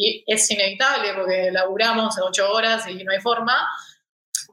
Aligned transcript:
y 0.00 0.24
es 0.26 0.50
inevitable 0.50 1.12
porque 1.14 1.50
laburamos 1.52 2.18
ocho 2.18 2.50
horas 2.50 2.88
y 2.88 3.04
no 3.04 3.12
hay 3.12 3.20
forma, 3.20 3.68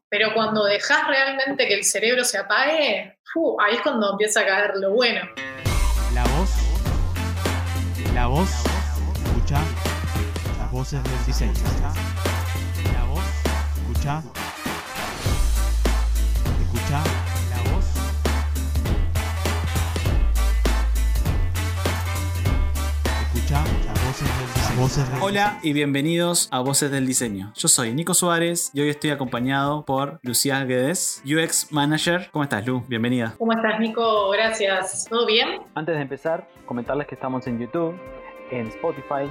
pero 0.09 0.33
cuando 0.33 0.65
dejas 0.65 1.07
realmente 1.07 1.67
que 1.67 1.75
el 1.75 1.85
cerebro 1.85 2.25
se 2.25 2.37
apague, 2.37 3.17
ahí 3.59 3.75
es 3.75 3.81
cuando 3.81 4.11
empieza 4.11 4.41
a 4.41 4.45
caer 4.45 4.71
lo 4.75 4.91
bueno. 4.91 5.21
La 6.13 6.23
voz, 6.23 6.49
la 8.13 8.27
voz, 8.27 8.49
escucha 9.25 9.59
las 10.59 10.71
voces 10.71 11.03
del 11.03 11.25
diseño. 11.25 11.53
La 12.93 13.03
voz, 13.05 13.23
escucha, 13.77 14.23
voces 24.77 25.09
del 25.11 25.21
Hola 25.23 25.59
y 25.63 25.73
bienvenidos 25.73 26.49
a 26.51 26.59
Voces 26.59 26.91
del 26.91 27.07
Diseño. 27.07 27.51
Yo 27.55 27.67
soy 27.67 27.93
Nico 27.93 28.13
Suárez 28.13 28.69
y 28.73 28.81
hoy 28.81 28.89
estoy 28.89 29.09
acompañado 29.09 29.83
por 29.85 30.19
Lucía 30.21 30.63
Guedes, 30.65 31.23
UX 31.25 31.71
Manager. 31.71 32.29
¿Cómo 32.31 32.43
estás, 32.43 32.65
Lu? 32.67 32.83
Bienvenida. 32.87 33.33
¿Cómo 33.39 33.53
estás, 33.53 33.79
Nico? 33.79 34.29
Gracias. 34.29 35.07
¿Todo 35.09 35.25
bien? 35.25 35.61
Antes 35.73 35.95
de 35.95 36.01
empezar, 36.01 36.47
comentarles 36.67 37.07
que 37.07 37.15
estamos 37.15 37.47
en 37.47 37.59
YouTube, 37.59 37.95
en 38.51 38.67
Spotify, 38.67 39.25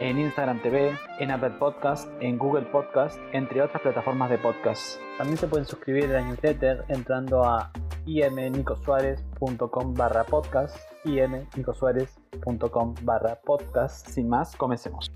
en 0.00 0.18
Instagram 0.18 0.60
TV, 0.62 0.98
en 1.18 1.30
Apple 1.30 1.52
Podcast, 1.58 2.10
en 2.20 2.38
Google 2.38 2.64
Podcast, 2.66 3.18
entre 3.32 3.62
otras 3.62 3.82
plataformas 3.82 4.30
de 4.30 4.38
podcast. 4.38 4.98
También 5.18 5.38
se 5.38 5.46
pueden 5.46 5.66
suscribir 5.66 6.06
a 6.06 6.20
la 6.20 6.22
newsletter 6.22 6.84
entrando 6.88 7.44
a 7.44 7.70
imnicosuárez.com 8.06 9.94
barra 9.94 10.24
podcast, 10.24 10.76
imnicosuárez.com 11.04 12.94
barra 13.02 13.38
podcast. 13.42 14.08
Sin 14.08 14.28
más, 14.28 14.56
comencemos. 14.56 15.12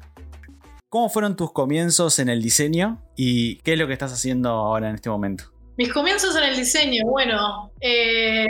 ¿Cómo 0.90 1.08
fueron 1.08 1.34
tus 1.34 1.52
comienzos 1.52 2.18
en 2.18 2.28
el 2.28 2.42
diseño 2.42 3.02
y 3.16 3.56
qué 3.62 3.72
es 3.72 3.78
lo 3.78 3.86
que 3.86 3.94
estás 3.94 4.12
haciendo 4.12 4.50
ahora 4.50 4.90
en 4.90 4.94
este 4.94 5.08
momento? 5.10 5.44
Mis 5.76 5.92
comienzos 5.92 6.36
en 6.36 6.44
el 6.44 6.56
diseño, 6.56 7.02
bueno, 7.06 7.72
eh, 7.80 8.46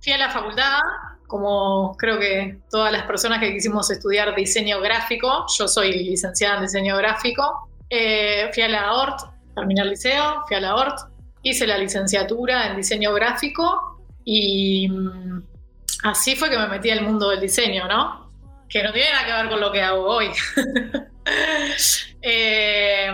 fui 0.00 0.12
a 0.12 0.18
la 0.18 0.28
facultad, 0.28 0.80
como 1.28 1.94
creo 1.96 2.18
que 2.18 2.58
todas 2.70 2.90
las 2.90 3.04
personas 3.04 3.38
que 3.38 3.52
quisimos 3.52 3.88
estudiar 3.90 4.34
diseño 4.34 4.80
gráfico, 4.80 5.46
yo 5.56 5.68
soy 5.68 5.92
licenciada 5.92 6.56
en 6.56 6.62
diseño 6.62 6.96
gráfico, 6.96 7.68
eh, 7.90 8.50
fui 8.52 8.62
a 8.64 8.68
la 8.68 8.92
ORT, 8.94 9.20
terminé 9.54 9.82
el 9.82 9.90
liceo, 9.90 10.42
fui 10.48 10.56
a 10.56 10.60
la 10.60 10.74
ORT, 10.74 10.98
hice 11.42 11.66
la 11.66 11.78
licenciatura 11.78 12.66
en 12.66 12.76
diseño 12.76 13.12
gráfico 13.12 14.00
y 14.24 14.88
mm, 14.88 15.42
así 16.04 16.34
fue 16.34 16.50
que 16.50 16.58
me 16.58 16.66
metí 16.66 16.90
al 16.90 17.02
mundo 17.02 17.30
del 17.30 17.40
diseño, 17.40 17.86
¿no? 17.86 18.32
Que 18.68 18.82
no 18.82 18.92
tiene 18.92 19.10
nada 19.12 19.24
que 19.26 19.32
ver 19.32 19.48
con 19.48 19.60
lo 19.60 19.70
que 19.70 19.82
hago 19.82 20.04
hoy. 20.04 20.30
Eh, 22.22 23.06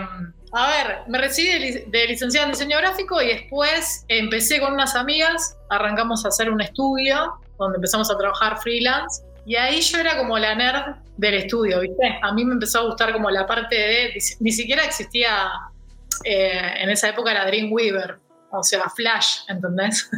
a 0.53 0.67
ver, 0.69 0.97
me 1.07 1.17
recibí 1.19 1.49
de, 1.49 1.59
lic- 1.59 1.85
de 1.91 2.07
licenciada 2.07 2.45
en 2.47 2.53
diseño 2.53 2.77
gráfico 2.77 3.21
y 3.21 3.27
después 3.27 4.05
empecé 4.07 4.59
con 4.59 4.73
unas 4.73 4.95
amigas, 4.95 5.57
arrancamos 5.69 6.25
a 6.25 6.29
hacer 6.29 6.49
un 6.49 6.61
estudio 6.61 7.33
donde 7.57 7.77
empezamos 7.77 8.11
a 8.11 8.17
trabajar 8.17 8.57
freelance 8.61 9.23
y 9.45 9.55
ahí 9.55 9.81
yo 9.81 9.99
era 9.99 10.17
como 10.17 10.37
la 10.39 10.55
nerd 10.55 10.95
del 11.17 11.35
estudio, 11.35 11.79
¿viste? 11.81 12.19
A 12.21 12.33
mí 12.33 12.43
me 12.43 12.53
empezó 12.53 12.79
a 12.79 12.83
gustar 12.83 13.13
como 13.13 13.29
la 13.29 13.45
parte 13.45 13.75
de, 13.75 14.17
ni 14.39 14.51
siquiera 14.51 14.83
existía 14.83 15.51
eh, 16.23 16.73
en 16.77 16.89
esa 16.89 17.09
época 17.09 17.33
la 17.33 17.45
Dreamweaver, 17.45 18.17
o 18.51 18.63
sea, 18.63 18.89
Flash, 18.89 19.41
¿entendés? 19.47 20.09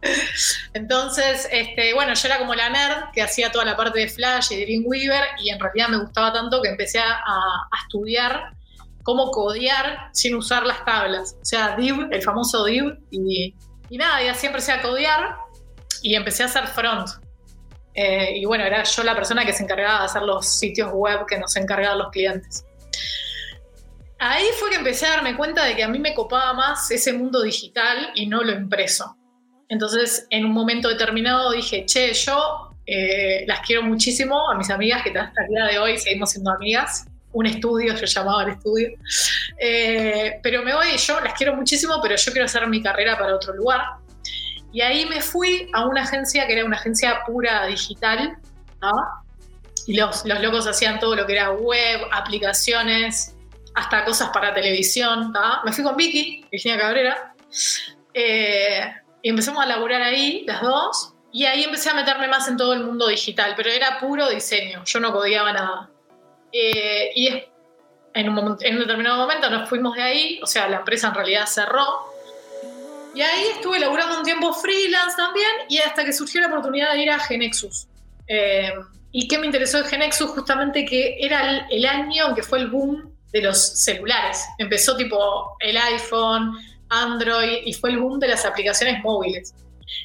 Entonces, 0.74 1.48
este, 1.50 1.92
bueno, 1.92 2.14
yo 2.14 2.28
era 2.28 2.38
como 2.38 2.54
la 2.54 2.70
nerd 2.70 3.10
que 3.12 3.20
hacía 3.20 3.50
toda 3.50 3.64
la 3.64 3.76
parte 3.76 3.98
de 3.98 4.08
Flash 4.08 4.52
y 4.52 4.64
Dreamweaver 4.64 5.24
y 5.42 5.50
en 5.50 5.58
realidad 5.58 5.88
me 5.88 5.98
gustaba 5.98 6.32
tanto 6.32 6.62
que 6.62 6.68
empecé 6.68 7.00
a, 7.00 7.14
a 7.14 7.82
estudiar 7.82 8.52
cómo 9.02 9.30
codear 9.30 10.10
sin 10.12 10.34
usar 10.36 10.66
las 10.66 10.84
tablas. 10.84 11.34
O 11.40 11.44
sea, 11.44 11.74
div, 11.76 12.08
el 12.12 12.22
famoso 12.22 12.64
div, 12.64 12.98
y, 13.10 13.54
y 13.88 13.96
nada, 13.96 14.22
y 14.22 14.28
así 14.28 14.46
empecé 14.46 14.70
a 14.70 14.82
codear 14.82 15.34
y 16.02 16.14
empecé 16.14 16.42
a 16.42 16.46
hacer 16.46 16.66
front. 16.66 17.08
Eh, 17.94 18.36
y 18.36 18.44
bueno, 18.44 18.64
era 18.64 18.84
yo 18.84 19.02
la 19.02 19.14
persona 19.14 19.44
que 19.44 19.52
se 19.52 19.64
encargaba 19.64 20.00
de 20.00 20.04
hacer 20.04 20.22
los 20.22 20.46
sitios 20.46 20.90
web 20.92 21.26
que 21.26 21.38
nos 21.38 21.56
encargaban 21.56 21.98
los 21.98 22.10
clientes. 22.10 22.64
Ahí 24.20 24.46
fue 24.58 24.70
que 24.70 24.76
empecé 24.76 25.06
a 25.06 25.10
darme 25.10 25.36
cuenta 25.36 25.64
de 25.64 25.76
que 25.76 25.84
a 25.84 25.88
mí 25.88 25.98
me 25.98 26.14
copaba 26.14 26.52
más 26.52 26.90
ese 26.90 27.12
mundo 27.12 27.42
digital 27.42 28.10
y 28.14 28.26
no 28.26 28.42
lo 28.42 28.52
impreso. 28.52 29.16
Entonces, 29.68 30.26
en 30.30 30.44
un 30.44 30.52
momento 30.52 30.88
determinado 30.88 31.52
dije, 31.52 31.84
che, 31.86 32.12
yo 32.14 32.76
eh, 32.86 33.44
las 33.46 33.60
quiero 33.60 33.82
muchísimo 33.82 34.50
a 34.50 34.56
mis 34.56 34.70
amigas, 34.70 35.02
que 35.02 35.10
hasta 35.16 35.42
el 35.42 35.48
día 35.48 35.64
de 35.66 35.78
hoy 35.78 35.98
seguimos 35.98 36.30
siendo 36.30 36.50
amigas. 36.50 37.06
Un 37.32 37.46
estudio, 37.46 37.94
yo 37.94 38.06
llamaba 38.06 38.42
al 38.42 38.50
estudio. 38.50 38.90
Eh, 39.60 40.40
pero 40.42 40.62
me 40.62 40.74
voy, 40.74 40.96
yo 40.96 41.20
las 41.20 41.34
quiero 41.34 41.54
muchísimo, 41.54 42.00
pero 42.02 42.16
yo 42.16 42.32
quiero 42.32 42.46
hacer 42.46 42.66
mi 42.66 42.82
carrera 42.82 43.18
para 43.18 43.34
otro 43.34 43.54
lugar. 43.54 43.82
Y 44.72 44.80
ahí 44.82 45.06
me 45.06 45.20
fui 45.20 45.70
a 45.72 45.86
una 45.86 46.02
agencia 46.02 46.46
que 46.46 46.52
era 46.54 46.64
una 46.64 46.76
agencia 46.76 47.22
pura 47.26 47.66
digital, 47.66 48.36
¿no? 48.82 48.92
Y 49.86 49.96
los, 49.96 50.24
los 50.26 50.40
locos 50.42 50.66
hacían 50.66 51.00
todo 51.00 51.16
lo 51.16 51.26
que 51.26 51.32
era 51.32 51.50
web, 51.52 52.02
aplicaciones, 52.12 53.34
hasta 53.74 54.04
cosas 54.04 54.28
para 54.30 54.52
televisión, 54.52 55.32
¿no? 55.32 55.62
Me 55.64 55.72
fui 55.72 55.82
con 55.82 55.96
Vicky, 55.96 56.44
Virginia 56.50 56.78
Cabrera, 56.78 57.34
eh, 58.12 58.92
y 59.22 59.30
empezamos 59.30 59.62
a 59.62 59.66
laburar 59.66 60.02
ahí, 60.02 60.44
las 60.46 60.60
dos, 60.60 61.14
y 61.32 61.44
ahí 61.46 61.64
empecé 61.64 61.90
a 61.90 61.94
meterme 61.94 62.28
más 62.28 62.48
en 62.48 62.56
todo 62.56 62.72
el 62.74 62.84
mundo 62.84 63.06
digital, 63.06 63.54
pero 63.56 63.70
era 63.70 63.98
puro 63.98 64.28
diseño, 64.28 64.82
yo 64.84 65.00
no 65.00 65.12
codiaba 65.12 65.52
nada. 65.52 65.90
Eh, 66.52 67.10
y 67.14 67.44
en 68.14 68.28
un, 68.28 68.34
momento- 68.34 68.64
en 68.64 68.74
un 68.74 68.80
determinado 68.80 69.16
momento 69.18 69.48
nos 69.48 69.68
fuimos 69.68 69.94
de 69.94 70.02
ahí, 70.02 70.40
o 70.42 70.46
sea, 70.46 70.68
la 70.68 70.78
empresa 70.78 71.08
en 71.08 71.14
realidad 71.14 71.46
cerró, 71.46 72.07
y 73.18 73.22
ahí 73.22 73.46
estuve 73.56 73.80
laburando 73.80 74.18
un 74.18 74.22
tiempo 74.22 74.52
freelance 74.52 75.16
también 75.16 75.50
y 75.68 75.78
hasta 75.78 76.04
que 76.04 76.12
surgió 76.12 76.40
la 76.40 76.46
oportunidad 76.46 76.92
de 76.92 77.02
ir 77.02 77.10
a 77.10 77.18
Genexus. 77.18 77.88
Eh, 78.28 78.70
¿Y 79.10 79.26
qué 79.26 79.38
me 79.38 79.46
interesó 79.46 79.82
de 79.82 79.88
Genexus? 79.88 80.30
Justamente 80.30 80.84
que 80.84 81.16
era 81.18 81.50
el, 81.50 81.62
el 81.68 81.84
año 81.84 82.28
en 82.28 82.34
que 82.36 82.44
fue 82.44 82.60
el 82.60 82.68
boom 82.68 83.12
de 83.32 83.42
los 83.42 83.58
celulares. 83.82 84.44
Empezó 84.58 84.96
tipo 84.96 85.56
el 85.58 85.76
iPhone, 85.76 86.52
Android 86.90 87.62
y 87.64 87.72
fue 87.72 87.90
el 87.90 87.98
boom 87.98 88.20
de 88.20 88.28
las 88.28 88.44
aplicaciones 88.44 89.02
móviles. 89.02 89.52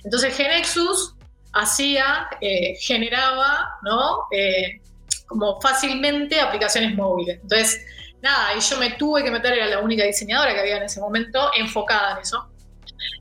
Entonces 0.04 0.36
Genexus 0.36 1.14
hacía, 1.54 2.28
eh, 2.42 2.74
generaba, 2.82 3.78
¿no? 3.84 4.24
Eh, 4.32 4.82
como 5.28 5.62
fácilmente 5.62 6.42
aplicaciones 6.42 6.96
móviles. 6.96 7.38
Entonces, 7.44 7.86
nada, 8.24 8.56
y 8.58 8.60
yo 8.60 8.80
me 8.80 8.90
tuve 8.94 9.24
que 9.24 9.30
meter, 9.30 9.54
era 9.54 9.68
la 9.68 9.82
única 9.82 10.04
diseñadora 10.04 10.52
que 10.56 10.62
había 10.62 10.78
en 10.78 10.84
ese 10.84 11.00
momento 11.00 11.52
enfocada 11.56 12.14
en 12.14 12.18
eso. 12.24 12.50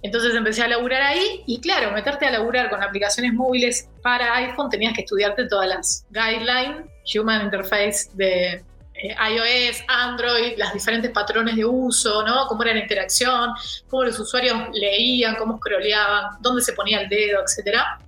Entonces 0.02 0.34
empecé 0.34 0.62
a 0.62 0.68
laburar 0.68 1.02
ahí 1.02 1.42
y 1.46 1.60
claro, 1.60 1.92
meterte 1.92 2.26
a 2.26 2.30
laburar 2.30 2.70
con 2.70 2.82
aplicaciones 2.82 3.32
móviles 3.32 3.88
para 4.02 4.34
iPhone 4.36 4.70
tenías 4.70 4.94
que 4.94 5.02
estudiarte 5.02 5.46
todas 5.46 5.68
las 5.68 6.06
guidelines, 6.10 6.86
Human 7.14 7.42
Interface 7.42 8.10
de 8.14 8.64
eh, 8.94 9.16
iOS, 9.30 9.82
Android, 9.88 10.56
las 10.56 10.72
diferentes 10.72 11.10
patrones 11.10 11.56
de 11.56 11.64
uso, 11.64 12.24
¿no? 12.24 12.46
Cómo 12.46 12.62
era 12.62 12.74
la 12.74 12.80
interacción, 12.80 13.50
cómo 13.88 14.04
los 14.04 14.18
usuarios 14.18 14.56
leían, 14.72 15.34
cómo 15.36 15.58
scrolleaban, 15.58 16.36
dónde 16.40 16.62
se 16.62 16.72
ponía 16.72 17.00
el 17.00 17.08
dedo, 17.08 17.40
etcétera. 17.42 17.98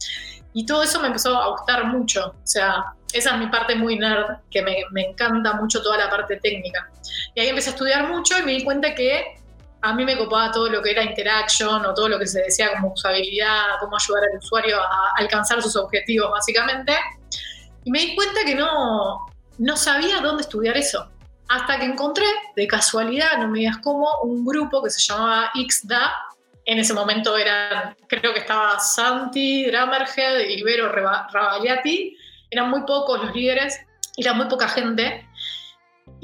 Y 0.53 0.65
todo 0.65 0.85
eso 0.85 1.01
me 1.01 1.09
empezó 1.09 1.37
a 1.37 1.49
gustar 1.51 1.87
mucho. 1.87 2.29
O 2.29 2.47
sea, 2.47 2.95
esa 3.13 3.35
es 3.35 3.39
mi 3.39 3.49
parte 3.49 3.75
muy 3.75 3.99
nerd, 3.99 4.39
que 4.51 4.63
me, 4.63 4.77
me 4.93 5.03
encanta 5.03 5.55
mucho 5.55 5.83
toda 5.83 5.97
la 5.97 6.09
parte 6.09 6.37
técnica. 6.37 6.89
Y 7.35 7.41
ahí 7.41 7.49
empecé 7.49 7.71
a 7.71 7.73
estudiar 7.73 8.09
mucho 8.09 8.39
y 8.39 8.43
me 8.43 8.53
di 8.53 8.63
cuenta 8.63 8.95
que 8.95 9.37
a 9.85 9.93
mí 9.93 10.03
me 10.03 10.17
copaba 10.17 10.51
todo 10.51 10.71
lo 10.71 10.81
que 10.81 10.93
era 10.93 11.03
interaction 11.03 11.85
o 11.85 11.93
todo 11.93 12.09
lo 12.09 12.19
que 12.19 12.27
se 12.27 12.41
decía 12.41 12.73
como 12.73 12.95
usabilidad, 12.95 13.79
cómo 13.81 13.97
ayudar 13.97 14.25
al 14.33 14.39
usuario 14.39 14.81
a 14.81 15.13
alcanzar 15.17 15.63
sus 15.63 15.77
objetivos, 15.77 16.31
básicamente. 16.31 16.95
Y 17.85 17.91
me 17.91 17.99
di 17.99 18.15
cuenta 18.17 18.41
que 18.47 18.55
no, 18.55 19.27
no 19.59 19.77
sabía 19.77 20.21
dónde 20.21 20.41
estudiar 20.41 20.75
eso. 20.79 21.07
Hasta 21.49 21.79
que 21.79 21.85
encontré, 21.85 22.25
de 22.57 22.67
casualidad, 22.67 23.37
no 23.39 23.49
me 23.49 23.59
digas 23.59 23.77
cómo, 23.83 24.09
un 24.23 24.47
grupo 24.47 24.83
que 24.83 24.89
se 24.89 25.01
llamaba 25.01 25.53
XDA. 25.55 26.15
En 26.65 26.79
ese 26.79 26.95
momento 26.95 27.37
eran, 27.37 27.95
creo 28.09 28.33
que 28.33 28.41
estaba 28.41 28.81
Santi, 28.81 29.67
Dramerhead, 29.67 30.49
Ibero 30.49 30.91
Rabagliati. 30.93 32.17
Eran 32.49 32.71
muy 32.71 32.87
pocos 32.87 33.23
los 33.23 33.35
líderes, 33.35 33.79
era 34.17 34.33
muy 34.33 34.47
poca 34.47 34.67
gente. 34.67 35.24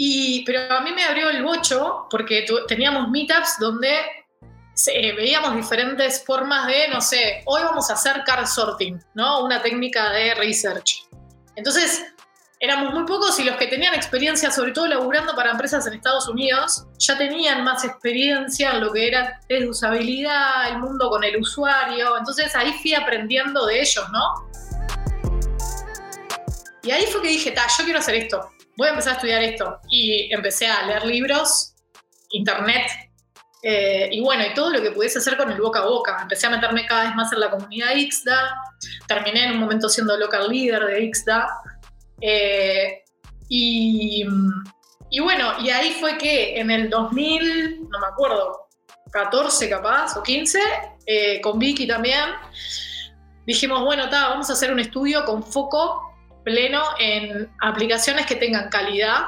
Y, 0.03 0.43
pero 0.47 0.75
a 0.75 0.81
mí 0.81 0.93
me 0.93 1.05
abrió 1.05 1.29
el 1.29 1.43
bocho 1.43 2.07
porque 2.11 2.47
tu- 2.49 2.65
teníamos 2.67 3.11
meetups 3.11 3.59
donde 3.61 3.91
eh, 4.87 5.13
veíamos 5.13 5.55
diferentes 5.55 6.25
formas 6.25 6.67
de, 6.69 6.89
no 6.89 7.03
sé, 7.03 7.43
hoy 7.45 7.63
vamos 7.63 7.91
a 7.91 7.93
hacer 7.93 8.23
card 8.25 8.47
sorting, 8.47 8.99
¿no? 9.13 9.45
Una 9.45 9.61
técnica 9.61 10.11
de 10.11 10.35
research. 10.37 11.05
Entonces, 11.55 12.03
éramos 12.61 12.95
muy 12.95 13.05
pocos 13.05 13.39
y 13.41 13.45
los 13.45 13.57
que 13.59 13.67
tenían 13.67 13.93
experiencia, 13.93 14.51
sobre 14.51 14.73
todo 14.73 14.87
laburando 14.87 15.35
para 15.35 15.51
empresas 15.51 15.87
en 15.87 15.93
Estados 15.93 16.29
Unidos, 16.29 16.87
ya 16.99 17.19
tenían 17.19 17.63
más 17.63 17.85
experiencia 17.85 18.71
en 18.71 18.81
lo 18.81 18.95
que 18.95 19.07
era 19.07 19.39
test 19.49 19.61
de 19.65 19.69
usabilidad, 19.69 20.69
el 20.71 20.79
mundo 20.79 21.11
con 21.11 21.25
el 21.25 21.37
usuario. 21.37 22.17
Entonces 22.17 22.57
ahí 22.57 22.73
fui 22.81 22.95
aprendiendo 22.95 23.67
de 23.67 23.83
ellos, 23.83 24.07
¿no? 24.11 24.49
Y 26.85 26.91
ahí 26.91 27.05
fue 27.13 27.21
que 27.21 27.29
dije, 27.29 27.51
ta, 27.51 27.67
yo 27.79 27.85
quiero 27.85 27.99
hacer 27.99 28.15
esto. 28.15 28.51
Voy 28.81 28.89
a 28.89 28.91
empezar 28.93 29.13
a 29.13 29.17
estudiar 29.17 29.43
esto. 29.43 29.79
Y 29.91 30.33
empecé 30.33 30.67
a 30.67 30.87
leer 30.87 31.05
libros, 31.05 31.75
internet, 32.31 32.91
eh, 33.63 34.09
y 34.11 34.23
bueno, 34.23 34.43
y 34.51 34.55
todo 34.55 34.71
lo 34.71 34.81
que 34.81 34.91
pudiese 34.91 35.19
hacer 35.19 35.37
con 35.37 35.53
el 35.53 35.61
boca 35.61 35.81
a 35.81 35.85
boca. 35.85 36.19
Empecé 36.23 36.47
a 36.47 36.51
meterme 36.51 36.87
cada 36.87 37.05
vez 37.05 37.15
más 37.15 37.31
en 37.31 37.41
la 37.41 37.51
comunidad 37.51 37.95
IXDA, 37.95 38.55
terminé 39.07 39.45
en 39.45 39.53
un 39.53 39.59
momento 39.59 39.87
siendo 39.91 40.17
local 40.17 40.49
leader 40.49 40.87
de 40.87 41.05
IXDA. 41.05 41.47
Eh, 42.23 43.03
y, 43.51 44.25
y 45.11 45.21
bueno, 45.21 45.53
y 45.61 45.69
ahí 45.69 45.95
fue 46.01 46.17
que 46.17 46.59
en 46.59 46.71
el 46.71 46.89
2000, 46.89 47.83
no 47.87 47.99
me 48.01 48.07
acuerdo, 48.07 48.67
14 49.13 49.69
capaz 49.69 50.17
o 50.17 50.23
15, 50.23 50.59
eh, 51.05 51.41
con 51.43 51.59
Vicky 51.59 51.87
también, 51.87 52.31
dijimos, 53.47 53.85
bueno, 53.85 54.05
vamos 54.11 54.49
a 54.49 54.55
hacer 54.55 54.73
un 54.73 54.81
estudio 54.81 55.27
con 55.27 55.43
foco 55.43 56.10
pleno 56.45 56.83
en 56.99 57.51
aplicaciones 57.61 58.27
que 58.27 58.37
tengan 58.37 58.69
calidad 58.69 59.25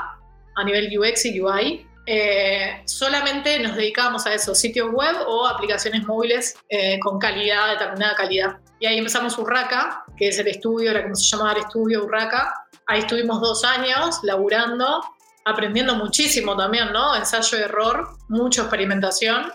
a 0.57 0.65
nivel 0.65 0.91
UX 0.99 1.25
y 1.27 1.41
UI. 1.41 1.87
Eh, 2.05 2.83
solamente 2.85 3.59
nos 3.61 3.77
dedicábamos 3.77 4.27
a 4.27 4.35
eso, 4.35 4.55
sitios 4.55 4.91
web 4.93 5.15
o 5.27 5.47
aplicaciones 5.47 6.05
móviles 6.05 6.57
eh, 6.69 6.99
con 7.01 7.19
calidad, 7.19 7.73
determinada 7.73 8.15
calidad. 8.17 8.57
Y 8.81 8.87
ahí 8.87 8.99
empezamos 8.99 9.39
Urraca, 9.39 10.05
que 10.17 10.29
es 10.29 10.39
el 10.39 10.49
estudio, 10.49 10.91
era 10.91 11.03
como 11.05 11.15
se 11.15 11.25
llamaba 11.31 11.53
el 11.53 11.61
estudio 11.61 12.05
Urraca. 12.05 12.53
Ahí 12.87 13.01
estuvimos 13.01 13.41
dos 13.41 13.65
años 13.65 14.19
laburando, 14.25 15.03
aprendiendo 15.45 15.95
muchísimo 15.95 16.57
también, 16.57 16.93
¿no? 16.93 17.15
Ensayo 17.15 17.59
error, 17.59 18.09
mucha 18.29 18.63
experimentación. 18.63 19.53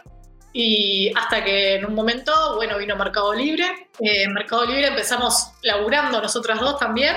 Y 0.54 1.12
hasta 1.16 1.44
que 1.44 1.76
en 1.76 1.86
un 1.86 1.94
momento, 1.94 2.56
bueno, 2.56 2.78
vino 2.78 2.96
Mercado 2.96 3.34
Libre. 3.34 3.90
Eh, 4.00 4.28
Mercado 4.30 4.66
Libre 4.66 4.88
empezamos 4.88 5.52
laburando 5.62 6.22
nosotras 6.22 6.60
dos 6.60 6.80
también, 6.80 7.16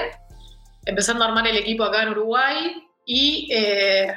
empezando 0.84 1.24
a 1.24 1.28
armar 1.28 1.46
el 1.46 1.56
equipo 1.56 1.84
acá 1.84 2.02
en 2.02 2.10
Uruguay. 2.10 2.82
Y 3.06 3.48
eh, 3.52 4.14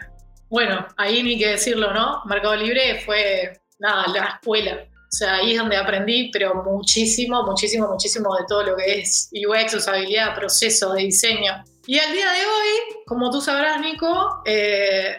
bueno, 0.50 0.88
ahí 0.98 1.24
ni 1.24 1.38
que 1.38 1.50
decirlo, 1.50 1.94
¿no? 1.94 2.22
Mercado 2.26 2.56
Libre 2.56 3.02
fue, 3.06 3.60
nada, 3.80 4.08
la 4.08 4.26
escuela. 4.36 4.86
O 5.14 5.16
sea, 5.16 5.36
ahí 5.36 5.52
es 5.52 5.60
donde 5.60 5.78
aprendí, 5.78 6.32
pero 6.32 6.56
muchísimo, 6.64 7.44
muchísimo, 7.44 7.88
muchísimo 7.88 8.36
de 8.36 8.46
todo 8.48 8.64
lo 8.64 8.76
que 8.76 9.00
es 9.00 9.30
UX, 9.32 9.76
usabilidad, 9.76 10.36
proceso 10.36 10.94
de 10.94 11.04
diseño. 11.04 11.64
Y 11.86 12.00
al 12.00 12.12
día 12.14 12.32
de 12.32 12.40
hoy, 12.40 13.04
como 13.06 13.30
tú 13.30 13.42
sabrás, 13.42 13.80
Nico, 13.82 14.42
eh, 14.46 15.18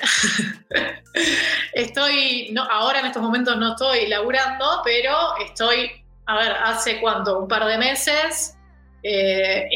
estoy, 1.75 2.49
no, 2.53 2.65
ahora 2.65 3.01
en 3.01 3.07
estos 3.07 3.23
momentos 3.23 3.57
no 3.57 3.73
estoy 3.73 4.07
laburando, 4.09 4.81
pero 4.83 5.37
estoy, 5.45 5.91
a 6.27 6.39
ver, 6.39 6.53
hace 6.53 7.01
cuánto, 7.01 7.39
un 7.39 7.47
par 7.47 7.67
de 7.67 7.79
meses, 7.79 8.57
eh, 9.03 9.69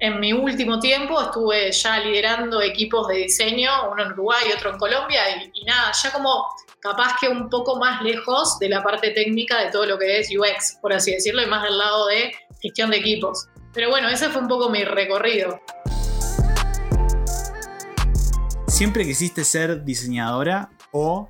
en 0.00 0.20
mi 0.20 0.32
último 0.32 0.78
tiempo 0.78 1.20
estuve 1.20 1.72
ya 1.72 1.98
liderando 1.98 2.62
equipos 2.62 3.08
de 3.08 3.16
diseño, 3.16 3.70
uno 3.90 4.04
en 4.04 4.12
Uruguay 4.12 4.44
y 4.48 4.52
otro 4.52 4.70
en 4.70 4.78
Colombia, 4.78 5.22
y, 5.52 5.64
nada, 5.64 5.92
ya 5.92 6.12
como 6.12 6.46
capaz 6.80 7.16
que 7.20 7.28
un 7.28 7.48
poco 7.48 7.78
más 7.78 8.02
lejos 8.02 8.58
de 8.58 8.68
la 8.68 8.82
parte 8.82 9.10
técnica 9.10 9.60
de 9.60 9.70
todo 9.70 9.86
lo 9.86 9.98
que 9.98 10.20
es 10.20 10.30
UX, 10.30 10.78
por 10.80 10.92
así 10.92 11.12
decirlo, 11.12 11.42
y 11.42 11.46
más 11.46 11.62
del 11.64 11.76
lado 11.76 12.06
de 12.06 12.32
gestión 12.60 12.90
de 12.90 12.98
equipos. 12.98 13.48
Pero 13.74 13.90
bueno, 13.90 14.08
ese 14.08 14.28
fue 14.28 14.40
un 14.42 14.48
poco 14.48 14.70
mi 14.70 14.84
recorrido. 14.84 15.60
¿Siempre 18.68 19.04
quisiste 19.04 19.44
ser 19.44 19.84
diseñadora 19.84 20.70
o 20.92 21.28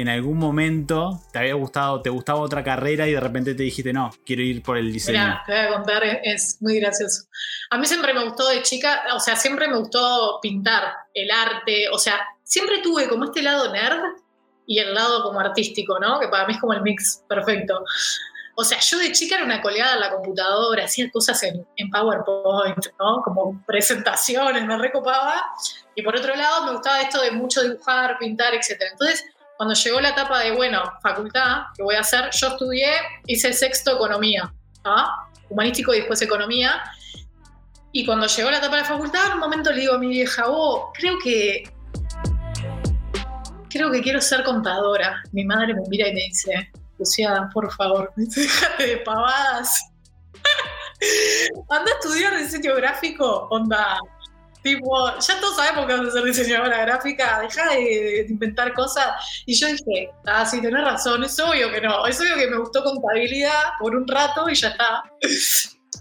en 0.00 0.08
algún 0.08 0.38
momento 0.38 1.20
te 1.32 1.40
había 1.40 1.54
gustado, 1.54 2.00
te 2.00 2.10
gustaba 2.10 2.38
otra 2.40 2.62
carrera 2.62 3.08
y 3.08 3.12
de 3.12 3.20
repente 3.20 3.54
te 3.54 3.64
dijiste, 3.64 3.92
no, 3.92 4.10
quiero 4.24 4.42
ir 4.42 4.62
por 4.62 4.76
el 4.76 4.92
diseño? 4.92 5.18
Mira, 5.18 5.42
te 5.44 5.52
voy 5.52 5.60
a 5.60 5.68
contar, 5.74 6.02
es 6.22 6.58
muy 6.60 6.78
gracioso. 6.78 7.24
A 7.70 7.78
mí 7.78 7.86
siempre 7.86 8.14
me 8.14 8.24
gustó 8.24 8.48
de 8.48 8.62
chica, 8.62 9.02
o 9.14 9.18
sea, 9.18 9.34
siempre 9.34 9.66
me 9.66 9.76
gustó 9.76 10.38
pintar, 10.40 10.84
el 11.14 11.30
arte, 11.30 11.88
o 11.90 11.98
sea, 11.98 12.20
siempre 12.44 12.78
tuve 12.80 13.08
como 13.08 13.24
este 13.24 13.42
lado 13.42 13.72
nerd 13.72 14.00
y 14.66 14.78
el 14.78 14.94
lado 14.94 15.24
como 15.24 15.40
artístico, 15.40 15.98
¿no? 15.98 16.20
Que 16.20 16.28
para 16.28 16.46
mí 16.46 16.52
es 16.52 16.60
como 16.60 16.74
el 16.74 16.82
mix 16.82 17.24
perfecto. 17.28 17.82
O 18.54 18.64
sea, 18.64 18.78
yo 18.80 18.98
de 18.98 19.12
chica 19.12 19.36
era 19.36 19.44
una 19.44 19.62
coleada 19.62 19.94
en 19.94 20.00
la 20.00 20.12
computadora, 20.12 20.84
hacía 20.84 21.10
cosas 21.10 21.42
en, 21.44 21.66
en 21.76 21.90
PowerPoint, 21.90 22.86
¿no? 22.98 23.22
Como 23.24 23.64
presentaciones, 23.66 24.64
me 24.66 24.76
recopaba. 24.76 25.44
Y 25.94 26.02
por 26.02 26.16
otro 26.16 26.34
lado, 26.36 26.66
me 26.66 26.72
gustaba 26.72 27.00
esto 27.00 27.20
de 27.20 27.30
mucho 27.30 27.62
dibujar, 27.62 28.18
pintar, 28.18 28.54
etc. 28.54 28.82
Entonces, 28.92 29.24
cuando 29.58 29.74
llegó 29.74 30.00
la 30.00 30.10
etapa 30.10 30.38
de, 30.38 30.52
bueno, 30.52 30.80
facultad, 31.02 31.62
¿qué 31.76 31.82
voy 31.82 31.96
a 31.96 32.00
hacer? 32.00 32.30
Yo 32.30 32.46
estudié, 32.46 32.92
hice 33.26 33.52
sexto 33.52 33.96
economía, 33.96 34.54
¿ah? 34.84 35.28
humanístico 35.48 35.92
y 35.92 35.98
después 35.98 36.22
economía. 36.22 36.80
Y 37.90 38.06
cuando 38.06 38.28
llegó 38.28 38.52
la 38.52 38.58
etapa 38.58 38.76
de 38.76 38.84
facultad, 38.84 39.26
en 39.26 39.32
un 39.32 39.40
momento 39.40 39.72
le 39.72 39.80
digo 39.80 39.94
a 39.94 39.98
mi 39.98 40.06
vieja, 40.06 40.44
oh, 40.46 40.92
creo 40.94 41.18
que. 41.18 41.68
Creo 43.68 43.90
que 43.90 44.00
quiero 44.00 44.20
ser 44.20 44.44
contadora. 44.44 45.24
Mi 45.32 45.44
madre 45.44 45.74
me 45.74 45.82
mira 45.88 46.06
y 46.06 46.14
me 46.14 46.20
dice, 46.20 46.70
Lucía, 46.96 47.48
por 47.52 47.72
favor, 47.72 48.12
déjate 48.16 48.86
de 48.86 48.96
pavadas. 48.98 49.90
Anda 51.68 51.90
a 51.90 51.94
estudiar 51.94 52.38
diseño 52.38 52.76
gráfico, 52.76 53.48
onda, 53.50 53.98
Tipo, 54.62 55.18
ya 55.18 55.40
todos 55.40 55.56
sabemos 55.56 55.86
que 55.86 55.94
vas 55.94 56.08
a 56.08 56.10
ser 56.10 56.24
diseñadora 56.24 56.80
gráfica, 56.80 57.40
deja 57.40 57.70
de, 57.70 58.26
inventar 58.28 58.74
cosas. 58.74 59.42
Y 59.46 59.54
yo 59.54 59.68
dije, 59.68 60.10
ah, 60.26 60.44
sí, 60.44 60.60
tenés 60.60 60.84
razón, 60.84 61.24
es 61.24 61.38
obvio 61.38 61.70
que 61.70 61.80
no, 61.80 62.06
es 62.06 62.20
obvio 62.20 62.36
que 62.36 62.48
me 62.48 62.58
gustó 62.58 62.82
contabilidad 62.82 63.62
por 63.78 63.94
un 63.94 64.06
rato 64.06 64.48
y 64.48 64.54
ya 64.54 64.68
está. 64.68 65.04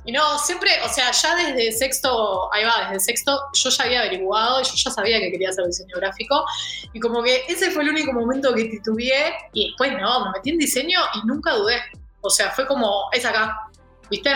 Y 0.06 0.12
no, 0.13 0.39
siempre, 0.39 0.71
o 0.86 0.89
sea, 0.89 1.12
ya 1.12 1.36
desde 1.36 1.71
sexto, 1.74 2.54
ahí 2.54 2.63
va, 2.63 2.89
desde 2.89 3.12
sexto, 3.12 3.42
yo 3.54 3.69
ya 3.69 3.83
había 3.83 4.00
averiguado, 4.00 4.63
yo 4.63 4.71
ya 4.74 4.89
sabía 4.89 5.19
que 5.19 5.31
quería 5.31 5.50
hacer 5.50 5.65
diseño 5.65 5.98
gráfico. 5.98 6.45
Y 6.94 7.00
como 7.01 7.21
que 7.21 7.44
ese 7.50 7.71
fue 7.71 7.83
el 7.83 7.89
único 7.89 8.13
momento 8.13 8.54
que 8.54 8.65
titubeé. 8.65 9.33
Y 9.51 9.68
después 9.68 9.92
no, 10.00 10.25
me 10.25 10.31
metí 10.31 10.51
en 10.51 10.59
diseño 10.59 11.01
y 11.13 11.27
nunca 11.27 11.54
dudé. 11.56 11.81
O 12.21 12.30
sea, 12.30 12.51
fue 12.51 12.65
como, 12.65 13.09
es 13.12 13.25
acá, 13.25 13.69
¿viste? 14.09 14.30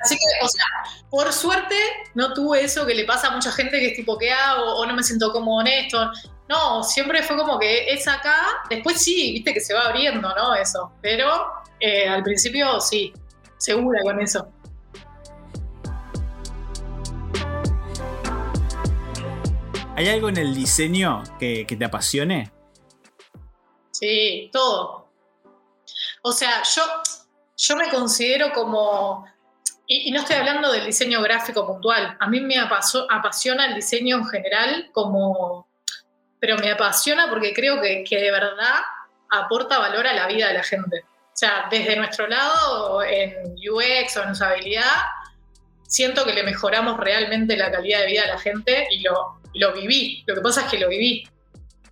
Así 0.00 0.14
que, 0.14 0.44
o 0.44 0.48
sea, 0.48 0.66
por 1.10 1.32
suerte 1.32 1.74
no 2.14 2.34
tuve 2.34 2.64
eso 2.64 2.84
que 2.86 2.94
le 2.94 3.04
pasa 3.04 3.28
a 3.28 3.30
mucha 3.30 3.50
gente 3.50 3.78
que 3.80 3.88
es 3.88 3.94
tipo, 3.94 4.18
¿qué 4.18 4.30
hago? 4.30 4.76
O 4.76 4.86
no 4.86 4.94
me 4.94 5.02
siento 5.02 5.32
como 5.32 5.56
honesto. 5.56 6.10
No, 6.48 6.82
siempre 6.82 7.22
fue 7.22 7.36
como 7.36 7.58
que 7.58 7.92
es 7.92 8.06
acá. 8.06 8.62
Después 8.68 9.02
sí, 9.02 9.32
viste 9.32 9.54
que 9.54 9.60
se 9.60 9.74
va 9.74 9.86
abriendo, 9.86 10.34
¿no? 10.34 10.54
Eso. 10.54 10.92
Pero 11.00 11.46
eh, 11.80 12.08
al 12.08 12.22
principio 12.22 12.80
sí, 12.80 13.12
segura 13.56 14.00
con 14.02 14.20
eso. 14.20 14.52
¿Hay 19.96 20.08
algo 20.08 20.28
en 20.28 20.36
el 20.36 20.54
diseño 20.54 21.22
que, 21.38 21.66
que 21.66 21.74
te 21.74 21.84
apasione? 21.84 22.52
Sí, 23.90 24.48
todo. 24.52 25.10
O 26.22 26.32
sea, 26.32 26.62
yo, 26.62 26.82
yo 27.56 27.76
me 27.76 27.88
considero 27.88 28.52
como 28.52 29.24
y, 29.90 30.10
no 30.10 30.20
estoy 30.20 30.36
hablando 30.36 30.70
del 30.70 30.84
diseño 30.84 31.22
gráfico 31.22 31.66
puntual. 31.66 32.14
A 32.20 32.28
mí 32.28 32.40
me 32.40 32.58
apasiona 32.58 33.66
el 33.66 33.74
diseño 33.74 34.18
en 34.18 34.26
general, 34.26 34.90
como, 34.92 35.66
pero 36.38 36.58
me 36.58 36.70
apasiona 36.70 37.28
porque 37.30 37.54
creo 37.54 37.80
que, 37.80 38.04
de 38.08 38.30
verdad 38.30 38.74
aporta 39.30 39.78
valor 39.78 40.06
a 40.06 40.14
la 40.14 40.26
vida 40.26 40.48
de 40.48 40.54
la 40.54 40.62
gente. 40.62 41.04
O 41.04 41.36
sea, 41.38 41.68
desde 41.70 41.96
nuestro 41.96 42.26
lado, 42.26 43.02
en 43.02 43.54
UX 43.54 44.16
o 44.16 44.22
en 44.24 44.30
usabilidad, 44.30 44.96
siento 45.86 46.24
que 46.24 46.34
le 46.34 46.42
mejoramos 46.42 46.98
realmente 46.98 47.56
la 47.56 47.70
calidad 47.70 48.00
de 48.00 48.06
vida 48.06 48.24
a 48.24 48.28
la 48.28 48.38
gente 48.38 48.88
y 48.90 49.00
lo, 49.00 49.40
lo 49.54 49.72
viví. 49.72 50.22
Lo 50.26 50.34
que 50.34 50.40
pasa 50.40 50.62
es 50.62 50.70
que 50.70 50.78
lo 50.78 50.88
viví. 50.88 51.26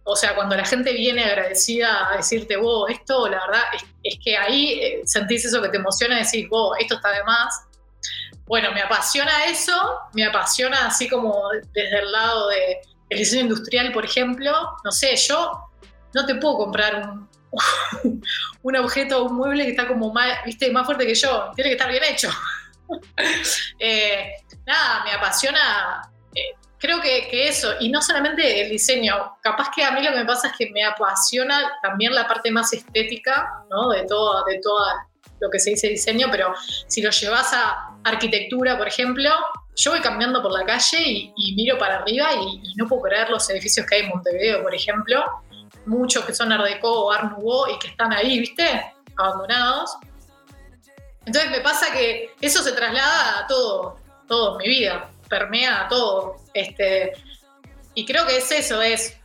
O 0.04 0.16
sea, 0.16 0.34
cuando 0.34 0.56
la 0.56 0.64
gente 0.64 0.92
viene 0.92 1.24
agradecida 1.24 2.10
a 2.10 2.16
decirte, 2.18 2.56
wow, 2.56 2.86
esto, 2.88 3.28
la 3.28 3.40
verdad, 3.46 3.62
es, 4.02 4.18
que 4.22 4.36
ahí 4.36 4.80
eh, 4.80 5.02
sentís 5.04 5.44
eso 5.44 5.60
que 5.62 5.68
te 5.68 5.76
emociona, 5.78 6.16
decís, 6.16 6.48
wow, 6.48 6.74
esto 6.78 6.96
está 6.96 7.12
de 7.12 7.24
más 7.24 7.66
bueno, 8.46 8.70
me 8.72 8.80
apasiona 8.80 9.46
eso, 9.46 9.72
me 10.12 10.24
apasiona 10.24 10.86
así 10.86 11.08
como 11.08 11.48
desde 11.72 11.98
el 11.98 12.12
lado 12.12 12.48
de 12.48 12.80
el 13.08 13.18
diseño 13.18 13.42
industrial, 13.42 13.92
por 13.92 14.04
ejemplo. 14.04 14.52
No 14.84 14.92
sé, 14.92 15.16
yo 15.16 15.68
no 16.14 16.26
te 16.26 16.34
puedo 16.36 16.58
comprar 16.58 17.02
un, 17.02 17.28
un 18.62 18.76
objeto, 18.76 19.24
un 19.24 19.36
mueble 19.36 19.64
que 19.64 19.70
está 19.70 19.86
como 19.86 20.12
más, 20.12 20.44
¿viste? 20.44 20.70
más 20.70 20.86
fuerte 20.86 21.06
que 21.06 21.14
yo. 21.14 21.50
Tiene 21.54 21.70
que 21.70 21.76
estar 21.76 21.90
bien 21.90 22.04
hecho. 22.04 22.30
Eh, 23.80 24.30
nada, 24.64 25.02
me 25.02 25.10
apasiona, 25.10 26.08
eh, 26.32 26.54
creo 26.78 27.00
que, 27.00 27.48
eso, 27.48 27.74
y 27.80 27.88
no 27.88 28.00
solamente 28.00 28.62
el 28.62 28.70
diseño, 28.70 29.36
capaz 29.42 29.72
que 29.74 29.82
a 29.82 29.90
mí 29.90 30.04
lo 30.04 30.12
que 30.12 30.18
me 30.18 30.24
pasa 30.24 30.48
es 30.48 30.56
que 30.56 30.70
me 30.70 30.84
apasiona 30.84 31.72
también 31.82 32.14
la 32.14 32.28
parte 32.28 32.48
más 32.52 32.72
estética, 32.72 33.64
¿no? 33.68 33.88
De, 33.88 34.06
todo, 34.06 34.44
de 34.44 34.60
toda 34.60 35.05
lo 35.40 35.50
que 35.50 35.58
se 35.58 35.70
dice 35.70 35.88
diseño, 35.88 36.28
pero 36.30 36.54
si 36.86 37.02
lo 37.02 37.10
llevas 37.10 37.52
a 37.52 37.96
arquitectura, 38.04 38.78
por 38.78 38.88
ejemplo, 38.88 39.30
yo 39.76 39.90
voy 39.90 40.00
caminando 40.00 40.42
por 40.42 40.52
la 40.52 40.64
calle 40.64 41.32
y, 41.36 41.54
miro 41.54 41.78
para 41.78 41.98
arriba 41.98 42.30
y, 42.34 42.74
no 42.76 42.86
puedo 42.86 43.02
creer 43.02 43.30
los 43.30 43.48
edificios 43.50 43.86
que 43.86 43.96
hay 43.96 44.02
en 44.02 44.08
Montevideo, 44.08 44.62
por 44.62 44.74
ejemplo, 44.74 45.24
muchos 45.84 46.24
que 46.24 46.34
son 46.34 46.52
Art 46.52 46.64
Deco 46.64 46.90
o 46.90 47.12
Art 47.12 47.32
y 47.72 47.78
que 47.78 47.88
están 47.88 48.12
ahí, 48.12 48.40
¿viste? 48.40 48.92
Abandonados. 49.16 49.96
Entonces 51.26 51.50
me 51.50 51.60
pasa 51.60 51.92
que 51.92 52.34
eso 52.40 52.62
se 52.62 52.72
traslada 52.72 53.40
a 53.40 53.46
todo, 53.46 53.98
todo 54.28 54.52
en 54.52 54.58
mi 54.58 54.68
vida, 54.68 55.10
permea 55.28 55.84
a 55.84 55.88
todo. 55.88 56.36
Este, 56.54 57.12
y 57.94 58.06
creo 58.06 58.26
que 58.26 58.38
es 58.38 58.50
eso, 58.52 58.80
es 58.80 59.15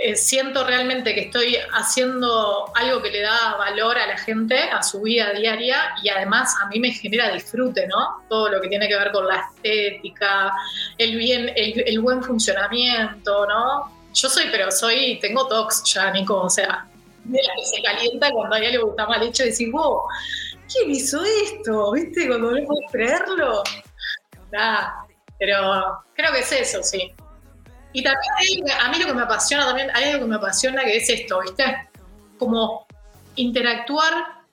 eh, 0.00 0.14
siento 0.14 0.64
realmente 0.64 1.12
que 1.12 1.22
estoy 1.22 1.56
haciendo 1.72 2.70
algo 2.76 3.02
que 3.02 3.10
le 3.10 3.20
da 3.20 3.56
valor 3.56 3.98
a 3.98 4.06
la 4.06 4.16
gente, 4.16 4.56
a 4.56 4.80
su 4.80 5.00
vida 5.00 5.32
diaria 5.32 5.92
y 6.02 6.08
además 6.08 6.54
a 6.62 6.68
mí 6.68 6.78
me 6.78 6.92
genera 6.92 7.32
disfrute, 7.32 7.88
¿no? 7.88 8.22
Todo 8.28 8.48
lo 8.48 8.60
que 8.60 8.68
tiene 8.68 8.86
que 8.86 8.96
ver 8.96 9.10
con 9.10 9.26
la 9.26 9.40
estética, 9.40 10.52
el 10.98 11.16
bien, 11.16 11.52
el, 11.56 12.00
buen 12.00 12.22
funcionamiento, 12.22 13.46
¿no? 13.46 13.92
Yo 14.14 14.28
soy, 14.28 14.44
pero 14.52 14.70
soy, 14.70 15.18
tengo 15.20 15.48
tox 15.48 15.82
ya, 15.92 16.12
Nico, 16.12 16.42
o 16.42 16.50
sea, 16.50 16.86
de 17.24 17.40
que 17.40 17.64
se 17.64 17.82
calienta 17.82 18.30
cuando 18.30 18.54
hay 18.54 18.66
algo 18.66 18.86
que 18.86 18.90
está 18.90 19.06
mal 19.06 19.22
hecho 19.24 19.42
y 19.42 19.50
decís, 19.50 19.72
wow, 19.72 20.02
¿quién 20.72 20.92
hizo 20.92 21.20
esto? 21.24 21.92
¿Viste? 21.92 22.28
Cuando 22.28 22.52
no 22.52 22.66
puedes 22.66 22.92
creerlo. 22.92 23.64
Nada, 24.52 24.94
pero 25.40 26.04
creo 26.14 26.32
que 26.32 26.38
es 26.38 26.52
eso, 26.52 26.84
sí. 26.84 27.12
Y 27.98 28.02
también 28.04 28.70
a 28.80 28.90
mí 28.90 28.98
lo 29.00 29.06
que 29.06 29.14
me 29.14 29.22
apasiona 29.22 29.66
también, 29.66 29.90
hay 29.92 30.10
algo 30.10 30.20
que 30.20 30.30
me 30.30 30.36
apasiona 30.36 30.84
que 30.84 30.98
es 30.98 31.08
esto, 31.08 31.40
¿viste? 31.40 31.88
Como 32.38 32.86
interactuar 33.34 34.12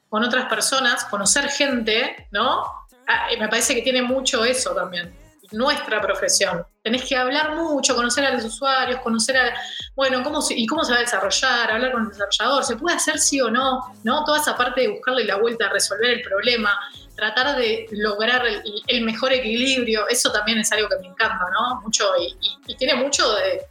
con 0.10 0.24
otras 0.24 0.46
personas, 0.46 1.06
conocer 1.06 1.48
gente, 1.50 2.28
¿no? 2.32 2.64
Ah, 3.08 3.28
me 3.40 3.48
parece 3.48 3.76
que 3.76 3.84
tiene 3.84 4.02
mucho 4.02 4.44
eso 4.44 4.74
también, 4.74 5.16
nuestra 5.52 6.02
profesión. 6.02 6.66
Tenés 6.82 7.04
que 7.04 7.16
hablar 7.16 7.56
mucho, 7.56 7.96
conocer 7.96 8.26
a 8.26 8.32
los 8.32 8.46
usuarios, 8.46 9.00
conocer 9.02 9.38
a, 9.38 9.54
bueno, 9.96 10.24
cómo 10.24 10.44
y 10.50 10.66
cómo 10.66 10.84
se 10.84 10.94
va 10.94 10.98
a 10.98 11.02
desarrollar, 11.02 11.72
hablar 11.72 11.92
con 11.92 12.06
el 12.06 12.10
desarrollador, 12.10 12.64
se 12.64 12.78
puede 12.78 12.96
hacer 12.96 13.20
sí 13.20 13.40
o 13.42 13.52
no, 13.52 13.94
¿no? 14.04 14.24
Toda 14.26 14.40
esa 14.40 14.58
parte 14.58 14.82
de 14.82 14.88
buscarle 14.88 15.24
la 15.26 15.38
vuelta 15.38 15.70
resolver 15.70 16.10
el 16.10 16.22
problema, 16.24 16.80
tratar 17.16 17.58
de 17.58 17.88
lograr 17.92 18.44
el, 18.88 19.04
mejor 19.04 19.34
equilibrio, 19.34 20.08
eso 20.10 20.32
también 20.32 20.60
es 20.60 20.72
algo 20.72 20.90
que 20.90 20.98
me 21.00 21.08
encanta, 21.08 21.46
¿no? 21.52 21.82
Mucho, 21.82 22.06
y, 22.20 22.76
tiene 22.76 22.96
mucho 22.96 23.24
de, 23.36 23.66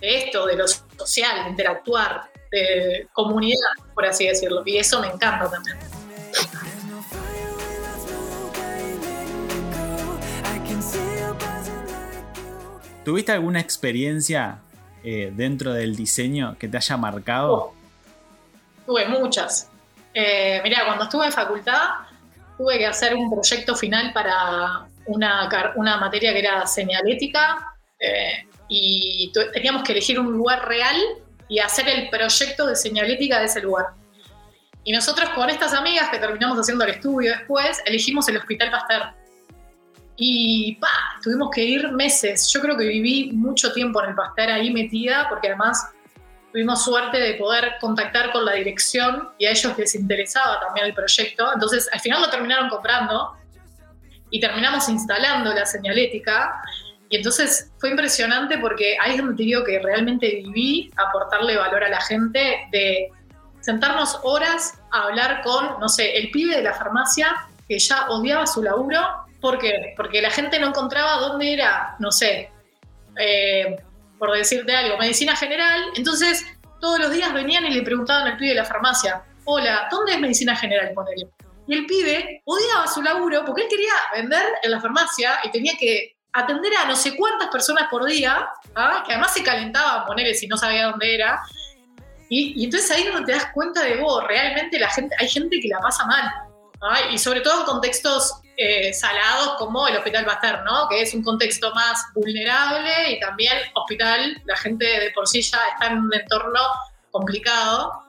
esto, 0.00 0.46
de 0.46 0.56
lo 0.56 0.66
social, 0.66 1.44
de 1.44 1.50
interactuar, 1.50 2.30
de 2.50 3.08
comunidad, 3.12 3.70
por 3.94 4.06
así 4.06 4.26
decirlo, 4.26 4.62
y 4.64 4.78
eso 4.78 5.00
me 5.00 5.08
encanta 5.08 5.50
también. 5.50 5.76
¿Tuviste 13.04 13.30
alguna 13.30 13.60
experiencia 13.60 14.58
eh, 15.04 15.30
dentro 15.32 15.72
del 15.72 15.94
diseño 15.94 16.56
que 16.58 16.66
te 16.66 16.76
haya 16.76 16.96
marcado? 16.96 17.54
Oh, 17.54 17.74
tuve 18.84 19.06
muchas. 19.06 19.70
Eh, 20.12 20.60
mira, 20.64 20.84
cuando 20.86 21.04
estuve 21.04 21.26
en 21.26 21.32
facultad, 21.32 21.90
tuve 22.56 22.78
que 22.78 22.86
hacer 22.86 23.14
un 23.14 23.30
proyecto 23.30 23.74
final 23.74 24.12
para 24.12 24.86
una, 25.06 25.48
una 25.76 25.96
materia 25.98 26.32
que 26.32 26.38
era 26.40 26.66
señalética 26.66 27.74
eh, 27.98 28.46
y 28.68 29.32
teníamos 29.52 29.82
que 29.82 29.92
elegir 29.92 30.18
un 30.18 30.32
lugar 30.32 30.68
real 30.68 30.96
y 31.48 31.58
hacer 31.60 31.88
el 31.88 32.08
proyecto 32.10 32.66
de 32.66 32.76
señalética 32.76 33.38
de 33.38 33.46
ese 33.46 33.60
lugar. 33.60 33.86
Y 34.84 34.92
nosotros 34.92 35.30
con 35.30 35.50
estas 35.50 35.74
amigas 35.74 36.08
que 36.10 36.18
terminamos 36.18 36.58
haciendo 36.58 36.84
el 36.84 36.92
estudio 36.92 37.32
después, 37.32 37.82
elegimos 37.86 38.28
el 38.28 38.36
Hospital 38.36 38.70
Pasteur. 38.70 39.02
Y 40.16 40.76
pa, 40.76 40.88
tuvimos 41.22 41.50
que 41.50 41.62
ir 41.62 41.90
meses. 41.92 42.50
Yo 42.52 42.60
creo 42.60 42.76
que 42.76 42.86
viví 42.86 43.32
mucho 43.32 43.72
tiempo 43.72 44.02
en 44.02 44.10
el 44.10 44.14
Pasteur 44.14 44.50
ahí 44.50 44.72
metida, 44.72 45.26
porque 45.28 45.48
además 45.48 45.90
tuvimos 46.52 46.84
suerte 46.84 47.18
de 47.18 47.34
poder 47.34 47.74
contactar 47.80 48.32
con 48.32 48.44
la 48.44 48.52
dirección 48.52 49.30
y 49.38 49.46
a 49.46 49.50
ellos 49.50 49.76
les 49.76 49.94
interesaba 49.94 50.60
también 50.60 50.86
el 50.86 50.94
proyecto. 50.94 51.52
Entonces, 51.52 51.88
al 51.92 52.00
final 52.00 52.22
lo 52.22 52.30
terminaron 52.30 52.68
comprando 52.68 53.32
y 54.30 54.40
terminamos 54.40 54.88
instalando 54.88 55.52
la 55.52 55.66
señalética. 55.66 56.60
Y 57.08 57.16
entonces 57.16 57.72
fue 57.78 57.90
impresionante 57.90 58.58
porque 58.58 58.96
ahí 59.00 59.12
es 59.12 59.18
donde 59.18 59.36
te 59.36 59.42
digo 59.44 59.64
que 59.64 59.78
realmente 59.78 60.42
viví 60.44 60.90
aportarle 60.96 61.56
valor 61.56 61.84
a 61.84 61.88
la 61.88 62.00
gente, 62.00 62.68
de 62.72 63.10
sentarnos 63.60 64.20
horas 64.22 64.80
a 64.92 65.04
hablar 65.04 65.42
con, 65.42 65.78
no 65.80 65.88
sé, 65.88 66.16
el 66.16 66.30
pibe 66.30 66.56
de 66.56 66.62
la 66.62 66.74
farmacia 66.74 67.34
que 67.68 67.78
ya 67.78 68.08
odiaba 68.08 68.46
su 68.46 68.62
laburo. 68.62 69.00
¿Por 69.40 69.58
qué? 69.58 69.94
Porque 69.96 70.22
la 70.22 70.30
gente 70.30 70.58
no 70.58 70.68
encontraba 70.68 71.18
dónde 71.18 71.52
era, 71.52 71.96
no 71.98 72.10
sé, 72.10 72.50
eh, 73.16 73.76
por 74.18 74.32
decirte 74.32 74.74
algo, 74.74 74.98
medicina 74.98 75.36
general. 75.36 75.84
Entonces, 75.94 76.44
todos 76.80 76.98
los 76.98 77.10
días 77.10 77.32
venían 77.32 77.64
y 77.66 77.70
le 77.70 77.82
preguntaban 77.82 78.26
al 78.26 78.36
pibe 78.36 78.50
de 78.50 78.56
la 78.56 78.64
farmacia, 78.64 79.22
hola, 79.44 79.88
¿dónde 79.90 80.12
es 80.12 80.20
medicina 80.20 80.56
general? 80.56 80.92
Y 81.66 81.74
el 81.74 81.86
pibe 81.86 82.42
odiaba 82.44 82.86
su 82.86 83.02
laburo 83.02 83.44
porque 83.44 83.62
él 83.62 83.68
quería 83.68 83.92
vender 84.14 84.44
en 84.62 84.70
la 84.70 84.80
farmacia 84.80 85.40
y 85.42 85.50
tenía 85.50 85.74
que 85.78 86.16
atender 86.32 86.72
a 86.76 86.84
no 86.86 86.94
sé 86.94 87.16
cuántas 87.16 87.48
personas 87.48 87.88
por 87.90 88.04
día, 88.04 88.48
¿ah? 88.74 89.02
que 89.06 89.12
además 89.12 89.32
se 89.32 89.42
calentaban, 89.42 90.04
ponerle 90.04 90.34
si 90.34 90.46
no 90.46 90.56
sabía 90.56 90.86
dónde 90.86 91.14
era. 91.14 91.42
Y, 92.28 92.64
entonces 92.64 92.90
ahí 92.90 93.02
es 93.02 93.12
donde 93.12 93.32
te 93.32 93.38
das 93.38 93.50
cuenta 93.54 93.82
de 93.82 93.96
vos, 93.96 94.22
realmente 94.26 94.78
la 94.78 94.90
gente, 94.90 95.14
hay 95.18 95.28
gente 95.28 95.58
que 95.60 95.68
la 95.68 95.78
pasa 95.78 96.04
mal. 96.04 96.30
¿ah? 96.82 97.00
Y 97.10 97.18
sobre 97.18 97.40
todo 97.40 97.60
en 97.60 97.66
contextos 97.66 98.40
eh, 98.58 98.92
salados 98.94 99.56
como 99.58 99.86
el 99.86 99.96
Hospital 99.96 100.24
Pasteur, 100.24 100.64
¿no? 100.64 100.88
Que 100.88 101.02
es 101.02 101.12
un 101.12 101.22
contexto 101.22 101.74
más 101.74 102.06
vulnerable 102.14 103.10
y 103.10 103.20
también 103.20 103.54
hospital, 103.74 104.40
la 104.46 104.56
gente 104.56 104.84
de 104.86 105.10
por 105.10 105.28
sí 105.28 105.42
ya 105.42 105.58
está 105.72 105.88
en 105.92 105.98
un 105.98 106.14
entorno 106.14 106.60
complicado. 107.10 108.02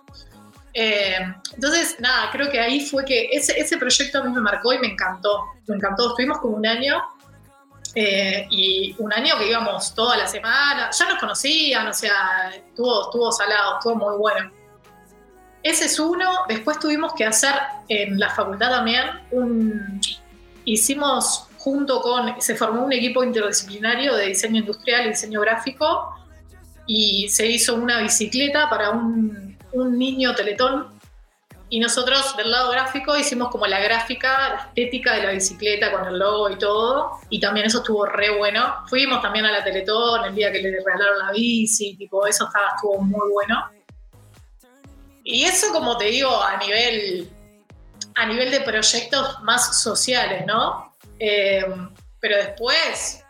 Eh, 0.73 1.17
entonces, 1.53 1.97
nada, 1.99 2.29
creo 2.31 2.49
que 2.49 2.61
ahí 2.61 2.79
fue 2.79 3.03
que 3.03 3.27
ese, 3.31 3.77
proyecto 3.77 4.19
a 4.19 4.23
mí 4.23 4.31
me 4.31 4.39
marcó 4.39 4.71
y 4.71 4.79
me 4.79 4.87
encantó. 4.87 5.43
Me 5.67 5.75
encantó. 5.75 6.09
Estuvimos 6.09 6.37
como 6.39 6.55
un 6.55 6.65
año 6.65 7.03
eh, 7.95 8.47
y 8.49 8.95
un 8.99 9.11
año 9.11 9.37
que 9.37 9.49
íbamos 9.49 9.93
toda 9.95 10.15
la 10.15 10.27
semana, 10.27 10.91
ya 10.91 11.09
nos 11.09 11.19
conocían, 11.19 11.87
o 11.87 11.93
sea, 11.93 12.51
estuvo, 12.55 13.01
estuvo 13.01 13.31
salado, 13.33 13.79
estuvo 13.79 13.95
muy 13.95 14.17
bueno. 14.17 14.49
Ese 15.61 15.85
es 15.85 15.99
uno. 15.99 16.45
Después 16.47 16.79
tuvimos 16.79 17.13
que 17.15 17.25
hacer 17.25 17.53
en 17.89 18.17
la 18.17 18.29
facultad 18.29 18.69
también 18.69 19.05
un, 19.31 19.99
hicimos 20.67 21.47
junto 21.57 22.01
con, 22.01 22.39
se 22.41 22.55
formó 22.55 22.83
un 22.83 22.93
equipo 22.93 23.23
interdisciplinario 23.23 24.15
de 24.15 24.27
diseño 24.27 24.59
industrial 24.59 25.05
y 25.05 25.09
diseño 25.09 25.41
gráfico 25.41 26.13
y 26.85 27.29
se 27.29 27.47
hizo 27.47 27.75
una 27.75 28.01
bicicleta 28.01 28.69
para 28.69 28.91
un, 28.91 29.57
niño 29.73 30.33
teletón 30.33 30.99
y 31.69 31.79
nosotros 31.79 32.35
del 32.35 32.49
lado 32.49 32.71
gráfico 32.71 33.15
hicimos 33.15 33.49
como 33.49 33.67
la 33.67 33.79
gráfica, 33.79 34.49
la 34.49 34.55
estética 34.67 35.13
de 35.13 35.23
la 35.23 35.31
bicicleta 35.31 35.91
con 35.91 36.07
el 36.07 36.17
logo 36.17 36.49
y 36.49 36.57
todo. 36.57 37.11
Y 37.29 37.39
también 37.39 37.67
eso 37.67 37.79
estuvo 37.79 38.05
re 38.05 38.35
bueno. 38.37 38.73
Fuimos 38.87 39.21
también 39.21 39.45
a 39.45 39.51
la 39.51 39.63
Teletón 39.63 40.25
el 40.25 40.33
día 40.33 40.51
que 40.51 40.61
le 40.61 40.71
regalaron 40.71 41.19
la 41.19 41.31
bici, 41.33 41.95
tipo, 41.97 42.25
eso 42.25 42.45
estaba, 42.45 42.69
estuvo 42.75 43.01
muy 43.01 43.31
bueno. 43.33 43.69
Y 45.23 45.43
eso, 45.43 45.67
como 45.73 45.97
te 45.97 46.05
digo, 46.05 46.41
a 46.41 46.57
nivel 46.57 47.29
a 48.17 48.25
nivel 48.25 48.49
de 48.49 48.61
proyectos 48.61 49.41
más 49.43 49.81
sociales, 49.81 50.43
¿no? 50.45 50.93
Eh, 51.19 51.63
pero 52.19 52.35
después, 52.35 53.23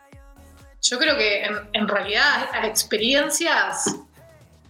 yo 0.82 0.98
creo 0.98 1.16
que 1.16 1.44
en, 1.44 1.88
realidad 1.88 2.48
las 2.52 2.64
experiencias 2.64 3.94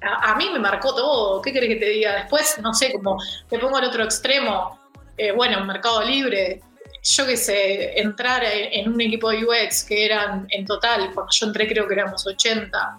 a, 0.00 0.34
mí 0.34 0.50
me 0.52 0.58
marcó 0.58 0.94
todo. 0.94 1.40
¿Qué 1.40 1.52
querés 1.52 1.68
que 1.68 1.76
te 1.76 1.88
diga? 1.88 2.16
Después, 2.16 2.58
no 2.60 2.74
sé, 2.74 2.92
como 2.92 3.16
te 3.48 3.58
pongo 3.60 3.76
al 3.76 3.84
otro 3.84 4.02
extremo, 4.02 4.78
eh, 5.16 5.30
bueno, 5.30 5.64
Mercado 5.64 6.02
Libre, 6.02 6.62
yo 7.02 7.24
qué 7.24 7.36
sé, 7.36 8.00
entrar 8.00 8.42
en, 8.44 8.92
un 8.92 9.00
equipo 9.00 9.30
de 9.30 9.44
UX 9.44 9.84
que 9.84 10.04
eran 10.04 10.48
en 10.50 10.66
total, 10.66 11.12
cuando 11.14 11.30
yo 11.32 11.46
entré 11.46 11.68
creo 11.68 11.86
que 11.86 11.94
éramos 11.94 12.26
80, 12.26 12.98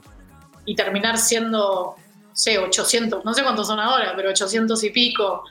y 0.65 0.75
terminar 0.75 1.17
siendo, 1.17 1.95
no 1.97 2.35
sé, 2.35 2.57
800, 2.57 3.25
no 3.25 3.33
sé 3.33 3.43
cuántos 3.43 3.67
son 3.67 3.79
ahora, 3.79 4.13
pero 4.15 4.29
800 4.29 4.81
y 4.85 4.89
pico 4.91 5.43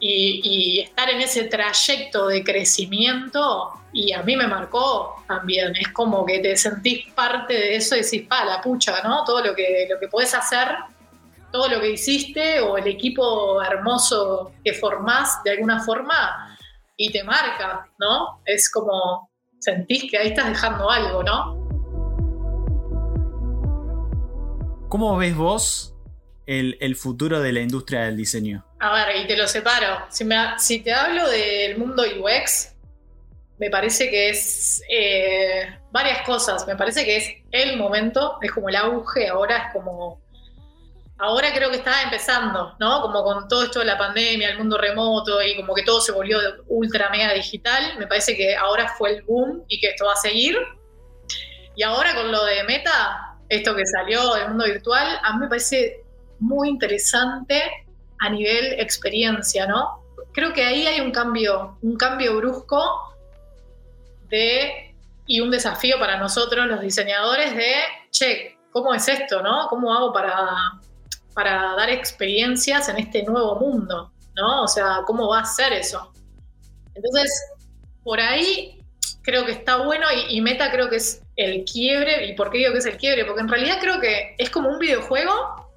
y, 0.00 0.80
estar 0.80 1.10
en 1.10 1.20
ese 1.20 1.44
trayecto 1.44 2.28
de 2.28 2.44
crecimiento, 2.44 3.72
y 3.92 4.12
a 4.12 4.22
mí 4.22 4.36
me 4.36 4.46
marcó 4.46 5.22
también, 5.26 5.74
es 5.76 5.88
como 5.88 6.24
que 6.24 6.38
te 6.40 6.56
sentís 6.56 7.10
parte 7.12 7.54
de 7.54 7.76
eso 7.76 7.96
y 7.96 8.02
decís, 8.02 8.26
pa, 8.28 8.44
la 8.44 8.60
pucha, 8.60 9.02
¿no? 9.02 9.24
Todo 9.24 9.44
lo 9.44 9.54
que, 9.54 9.86
lo 9.90 9.98
que 9.98 10.08
podés 10.08 10.34
hacer, 10.34 10.68
todo 11.50 11.68
lo 11.68 11.80
que 11.80 11.92
hiciste 11.92 12.60
o 12.60 12.76
el 12.76 12.86
equipo 12.86 13.62
hermoso 13.62 14.52
que 14.62 14.74
formás 14.74 15.42
de 15.44 15.52
alguna 15.52 15.82
forma 15.82 16.56
y 16.96 17.10
te 17.10 17.24
marca, 17.24 17.88
¿no? 17.98 18.40
Es 18.44 18.70
como 18.70 19.30
sentís 19.58 20.10
que 20.10 20.18
ahí 20.18 20.28
estás 20.28 20.48
dejando 20.48 20.90
algo, 20.90 21.22
¿no? 21.22 21.68
¿Cómo 24.88 25.16
ves 25.16 25.36
vos 25.36 25.94
el, 26.46 26.96
futuro 26.96 27.40
de 27.40 27.52
la 27.52 27.60
industria 27.60 28.02
del 28.04 28.16
diseño? 28.16 28.64
A 28.80 28.94
ver, 28.94 29.16
y 29.16 29.26
te 29.26 29.36
lo 29.36 29.48
separo. 29.48 30.06
Si, 30.08 30.26
si 30.58 30.80
te 30.80 30.92
hablo 30.92 31.28
del 31.28 31.78
mundo 31.78 32.02
UX, 32.02 32.74
me 33.58 33.70
parece 33.70 34.08
que 34.08 34.30
es 34.30 34.82
eh, 34.88 35.78
varias 35.90 36.22
cosas. 36.22 36.66
Me 36.66 36.76
parece 36.76 37.04
que 37.04 37.16
es 37.16 37.34
el 37.50 37.76
momento, 37.76 38.38
es 38.40 38.52
como 38.52 38.68
el 38.68 38.76
auge, 38.76 39.28
ahora 39.28 39.56
es 39.56 39.72
como... 39.72 40.20
Ahora 41.20 41.52
creo 41.52 41.68
que 41.70 41.78
está 41.78 42.02
empezando, 42.02 42.76
¿no? 42.78 43.02
Como 43.02 43.24
con 43.24 43.48
todo 43.48 43.64
esto 43.64 43.80
de 43.80 43.86
la 43.86 43.98
pandemia, 43.98 44.50
el 44.50 44.58
mundo 44.58 44.78
remoto 44.78 45.42
y 45.42 45.56
como 45.56 45.74
que 45.74 45.82
todo 45.82 46.00
se 46.00 46.12
volvió 46.12 46.38
ultra 46.68 47.10
mega 47.10 47.32
digital. 47.32 47.98
Me 47.98 48.06
parece 48.06 48.36
que 48.36 48.54
ahora 48.54 48.94
fue 48.96 49.16
el 49.16 49.22
boom 49.22 49.64
y 49.66 49.80
que 49.80 49.88
esto 49.88 50.06
va 50.06 50.12
a 50.12 50.16
seguir. 50.16 50.56
Y 51.74 51.82
ahora 51.82 52.14
con 52.14 52.30
lo 52.30 52.44
de 52.44 52.62
Meta, 52.62 53.36
esto 53.48 53.74
que 53.74 53.84
salió 53.84 54.34
del 54.34 54.50
mundo 54.50 54.66
virtual, 54.66 55.18
a 55.20 55.32
mí 55.32 55.40
me 55.40 55.48
parece 55.48 56.04
muy 56.38 56.68
interesante 56.68 57.87
a 58.20 58.30
nivel 58.30 58.80
experiencia, 58.80 59.66
¿no? 59.66 60.04
Creo 60.32 60.52
que 60.52 60.64
ahí 60.64 60.86
hay 60.86 61.00
un 61.00 61.10
cambio, 61.10 61.78
un 61.82 61.96
cambio 61.96 62.36
brusco 62.36 63.14
de, 64.28 64.94
y 65.26 65.40
un 65.40 65.50
desafío 65.50 65.98
para 65.98 66.18
nosotros 66.18 66.66
los 66.66 66.80
diseñadores 66.80 67.54
de, 67.56 67.74
che, 68.10 68.58
¿cómo 68.70 68.94
es 68.94 69.08
esto, 69.08 69.42
no? 69.42 69.68
¿Cómo 69.68 69.92
hago 69.92 70.12
para, 70.12 70.38
para 71.34 71.74
dar 71.76 71.90
experiencias 71.90 72.88
en 72.88 72.98
este 72.98 73.22
nuevo 73.22 73.56
mundo, 73.56 74.12
¿no? 74.34 74.62
O 74.62 74.68
sea, 74.68 75.00
¿cómo 75.06 75.28
va 75.28 75.40
a 75.40 75.44
ser 75.44 75.72
eso? 75.72 76.12
Entonces, 76.94 77.30
por 78.02 78.20
ahí 78.20 78.82
creo 79.22 79.44
que 79.44 79.52
está 79.52 79.76
bueno 79.76 80.06
y, 80.10 80.36
y 80.36 80.40
Meta 80.40 80.70
creo 80.70 80.88
que 80.88 80.96
es 80.96 81.22
el 81.36 81.64
quiebre. 81.64 82.26
¿Y 82.26 82.34
por 82.34 82.50
qué 82.50 82.58
digo 82.58 82.72
que 82.72 82.78
es 82.78 82.86
el 82.86 82.96
quiebre? 82.96 83.24
Porque 83.24 83.40
en 83.40 83.48
realidad 83.48 83.78
creo 83.80 84.00
que 84.00 84.34
es 84.38 84.50
como 84.50 84.68
un 84.68 84.78
videojuego, 84.78 85.67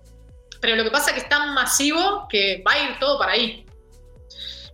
pero 0.61 0.75
lo 0.75 0.83
que 0.83 0.91
pasa 0.91 1.09
es 1.09 1.15
que 1.15 1.21
es 1.21 1.29
tan 1.29 1.53
masivo 1.53 2.27
que 2.29 2.63
va 2.65 2.73
a 2.73 2.83
ir 2.83 2.99
todo 2.99 3.17
para 3.17 3.33
ahí. 3.33 3.65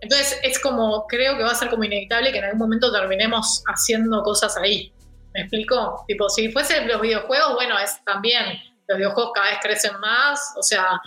Entonces 0.00 0.38
es 0.42 0.60
como, 0.60 1.06
creo 1.06 1.36
que 1.36 1.42
va 1.42 1.50
a 1.50 1.54
ser 1.54 1.70
como 1.70 1.84
inevitable 1.84 2.30
que 2.30 2.38
en 2.38 2.44
algún 2.44 2.60
momento 2.60 2.92
terminemos 2.92 3.64
haciendo 3.66 4.22
cosas 4.22 4.56
ahí. 4.56 4.92
¿Me 5.34 5.40
explico? 5.40 6.04
Tipo, 6.06 6.28
si 6.28 6.52
fuesen 6.52 6.86
los 6.86 7.00
videojuegos, 7.00 7.54
bueno, 7.54 7.78
es 7.78 8.02
también, 8.04 8.58
los 8.86 8.98
videojuegos 8.98 9.32
cada 9.34 9.50
vez 9.50 9.58
crecen 9.60 9.98
más, 10.00 10.54
o 10.56 10.62
sea, 10.62 11.00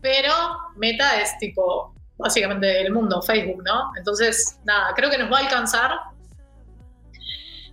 pero 0.00 0.32
Meta 0.76 1.20
es 1.20 1.36
tipo, 1.38 1.94
básicamente 2.16 2.80
el 2.80 2.92
mundo, 2.92 3.20
Facebook, 3.22 3.62
¿no? 3.64 3.92
Entonces, 3.96 4.58
nada, 4.64 4.92
creo 4.94 5.10
que 5.10 5.18
nos 5.18 5.32
va 5.32 5.38
a 5.38 5.40
alcanzar. 5.40 5.92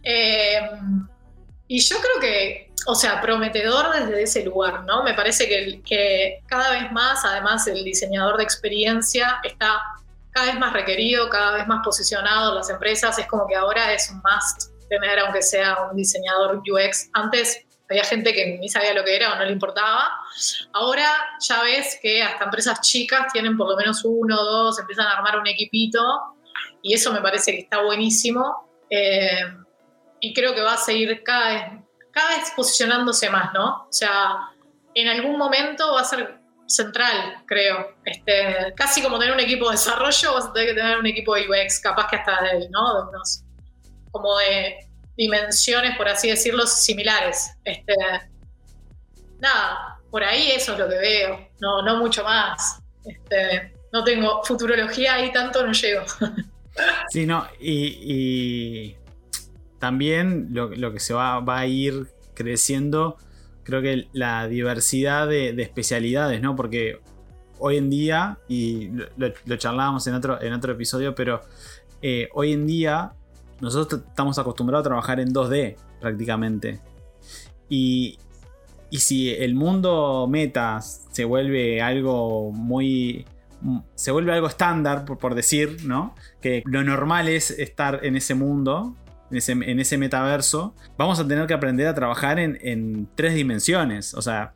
Eh, 0.03 0.61
y 1.67 1.79
yo 1.79 1.97
creo 1.97 2.19
que, 2.19 2.64
o 2.87 2.95
sea, 2.95 3.21
prometedor 3.21 3.93
desde 3.93 4.23
ese 4.23 4.45
lugar, 4.45 4.83
¿no? 4.85 5.03
Me 5.03 5.13
parece 5.13 5.47
que, 5.47 6.41
cada 6.47 6.71
vez 6.71 6.91
más, 6.91 7.23
además, 7.25 7.67
el 7.67 7.83
diseñador 7.83 8.37
de 8.37 8.43
experiencia 8.43 9.39
está 9.43 9.81
cada 10.31 10.47
vez 10.47 10.59
más 10.59 10.73
requerido, 10.73 11.29
cada 11.29 11.53
vez 11.57 11.67
más 11.67 11.81
posicionado 11.83 12.49
en 12.49 12.55
las 12.55 12.69
empresas. 12.69 13.17
Es 13.17 13.27
como 13.27 13.47
que 13.47 13.55
ahora 13.55 13.93
es 13.93 14.09
un 14.11 14.17
must 14.17 14.71
tener, 14.89 15.19
aunque 15.19 15.41
sea 15.41 15.77
un 15.89 15.95
diseñador 15.95 16.61
UX. 16.69 17.09
Antes 17.13 17.65
había 17.89 18.03
gente 18.03 18.33
que 18.33 18.57
ni 18.59 18.67
sabía 18.67 18.93
lo 18.93 19.03
que 19.03 19.15
era 19.15 19.33
o 19.33 19.35
no 19.35 19.45
le 19.45 19.51
importaba. 19.51 20.11
Ahora 20.73 21.07
ya 21.39 21.63
ves 21.63 21.97
que 22.01 22.21
hasta 22.21 22.45
empresas 22.45 22.81
chicas 22.81 23.31
tienen 23.31 23.57
por 23.57 23.69
lo 23.69 23.77
menos 23.77 24.03
uno 24.03 24.39
o 24.39 24.43
dos, 24.43 24.79
empiezan 24.79 25.07
a 25.07 25.17
armar 25.17 25.39
un 25.39 25.47
equipito 25.47 26.01
y 26.81 26.93
eso 26.93 27.11
me 27.11 27.21
parece 27.21 27.51
que 27.51 27.59
está 27.59 27.81
buenísimo. 27.81 28.69
Eh, 28.89 29.39
y 30.19 30.33
creo 30.33 30.55
que 30.55 30.61
va 30.61 30.73
a 30.73 30.77
seguir 30.77 31.23
cada 31.23 31.49
vez, 31.49 31.84
cada 32.15 32.29
vez 32.37 32.51
posicionándose 32.55 33.29
más, 33.29 33.53
¿no? 33.53 33.87
O 33.89 33.91
sea, 33.91 34.49
en 34.93 35.07
algún 35.09 35.37
momento 35.37 35.93
va 35.93 36.01
a 36.01 36.05
ser 36.05 36.39
central, 36.65 37.43
creo. 37.45 37.97
Este, 38.05 38.73
casi 38.73 39.03
como 39.03 39.19
tener 39.19 39.33
un 39.33 39.41
equipo 39.41 39.65
de 39.65 39.73
desarrollo, 39.73 40.33
vas 40.33 40.45
a 40.45 40.53
tener 40.53 40.69
que 40.69 40.75
tener 40.75 40.97
un 40.97 41.05
equipo 41.05 41.35
de 41.35 41.41
UX, 41.49 41.81
capaz 41.81 42.07
que 42.07 42.15
hasta 42.15 42.41
de, 42.41 42.69
¿no? 42.69 42.95
de 42.95 43.09
unos, 43.09 43.43
como 44.11 44.37
de 44.37 44.87
dimensiones, 45.17 45.97
por 45.97 46.07
así 46.07 46.29
decirlo, 46.29 46.65
similares. 46.65 47.51
Este, 47.65 47.93
nada, 49.39 49.99
por 50.09 50.23
ahí 50.23 50.51
eso 50.51 50.71
es 50.71 50.79
lo 50.79 50.87
que 50.87 50.97
veo, 50.97 51.49
no, 51.59 51.81
no 51.81 51.97
mucho 51.97 52.23
más. 52.23 52.79
Este, 53.03 53.73
no 53.91 54.05
tengo 54.05 54.41
futurología 54.45 55.15
ahí 55.15 55.33
tanto, 55.33 55.65
no 55.65 55.73
llego. 55.73 56.05
Sí, 57.09 57.25
no, 57.25 57.47
y, 57.57 57.97
y 58.03 58.97
también 59.85 60.47
lo, 60.49 60.91
que 60.91 60.99
se 60.99 61.13
va, 61.13 61.39
va, 61.41 61.59
a 61.59 61.67
ir 61.67 62.07
creciendo, 62.33 63.17
creo 63.61 63.83
que 63.83 64.07
la 64.13 64.47
diversidad 64.47 65.27
de, 65.27 65.53
de 65.53 65.61
especialidades, 65.61 66.41
¿no? 66.41 66.55
Porque 66.55 66.97
hoy 67.59 67.77
en 67.77 67.91
día, 67.91 68.39
y 68.47 68.89
lo, 69.15 69.57
charlábamos 69.57 70.07
en 70.07 70.15
otro, 70.15 70.41
en 70.41 70.53
otro 70.53 70.73
episodio, 70.73 71.13
pero 71.13 71.41
eh, 72.01 72.29
hoy 72.33 72.53
en 72.53 72.65
día 72.65 73.13
nosotros 73.61 74.01
estamos 74.09 74.39
acostumbrados 74.39 74.87
a 74.87 74.89
trabajar 74.89 75.19
en 75.19 75.31
2D 75.31 75.75
prácticamente. 76.01 76.79
Y, 77.69 78.17
y 78.89 78.97
si 78.97 79.29
el 79.29 79.53
mundo 79.53 80.25
meta 80.27 80.81
se 80.81 81.25
vuelve 81.25 81.79
algo 81.79 82.51
muy 82.51 83.27
se 83.93 84.09
vuelve 84.09 84.33
algo 84.33 84.47
estándar, 84.47 85.05
por, 85.05 85.19
por, 85.19 85.35
decir, 85.35 85.77
¿no? 85.85 86.15
Que 86.41 86.63
lo 86.65 86.83
normal 86.83 87.27
es 87.27 87.51
estar 87.51 87.99
en 88.03 88.15
ese 88.15 88.33
mundo, 88.33 88.95
en 89.31 89.79
ese, 89.79 89.97
metaverso, 89.97 90.75
vamos 90.97 91.19
a 91.19 91.27
tener 91.27 91.47
que 91.47 91.53
aprender 91.53 91.87
a 91.87 91.93
trabajar 91.93 92.39
en, 92.39 93.07
tres 93.15 93.35
dimensiones. 93.35 94.13
O 94.13 94.21
sea, 94.21 94.53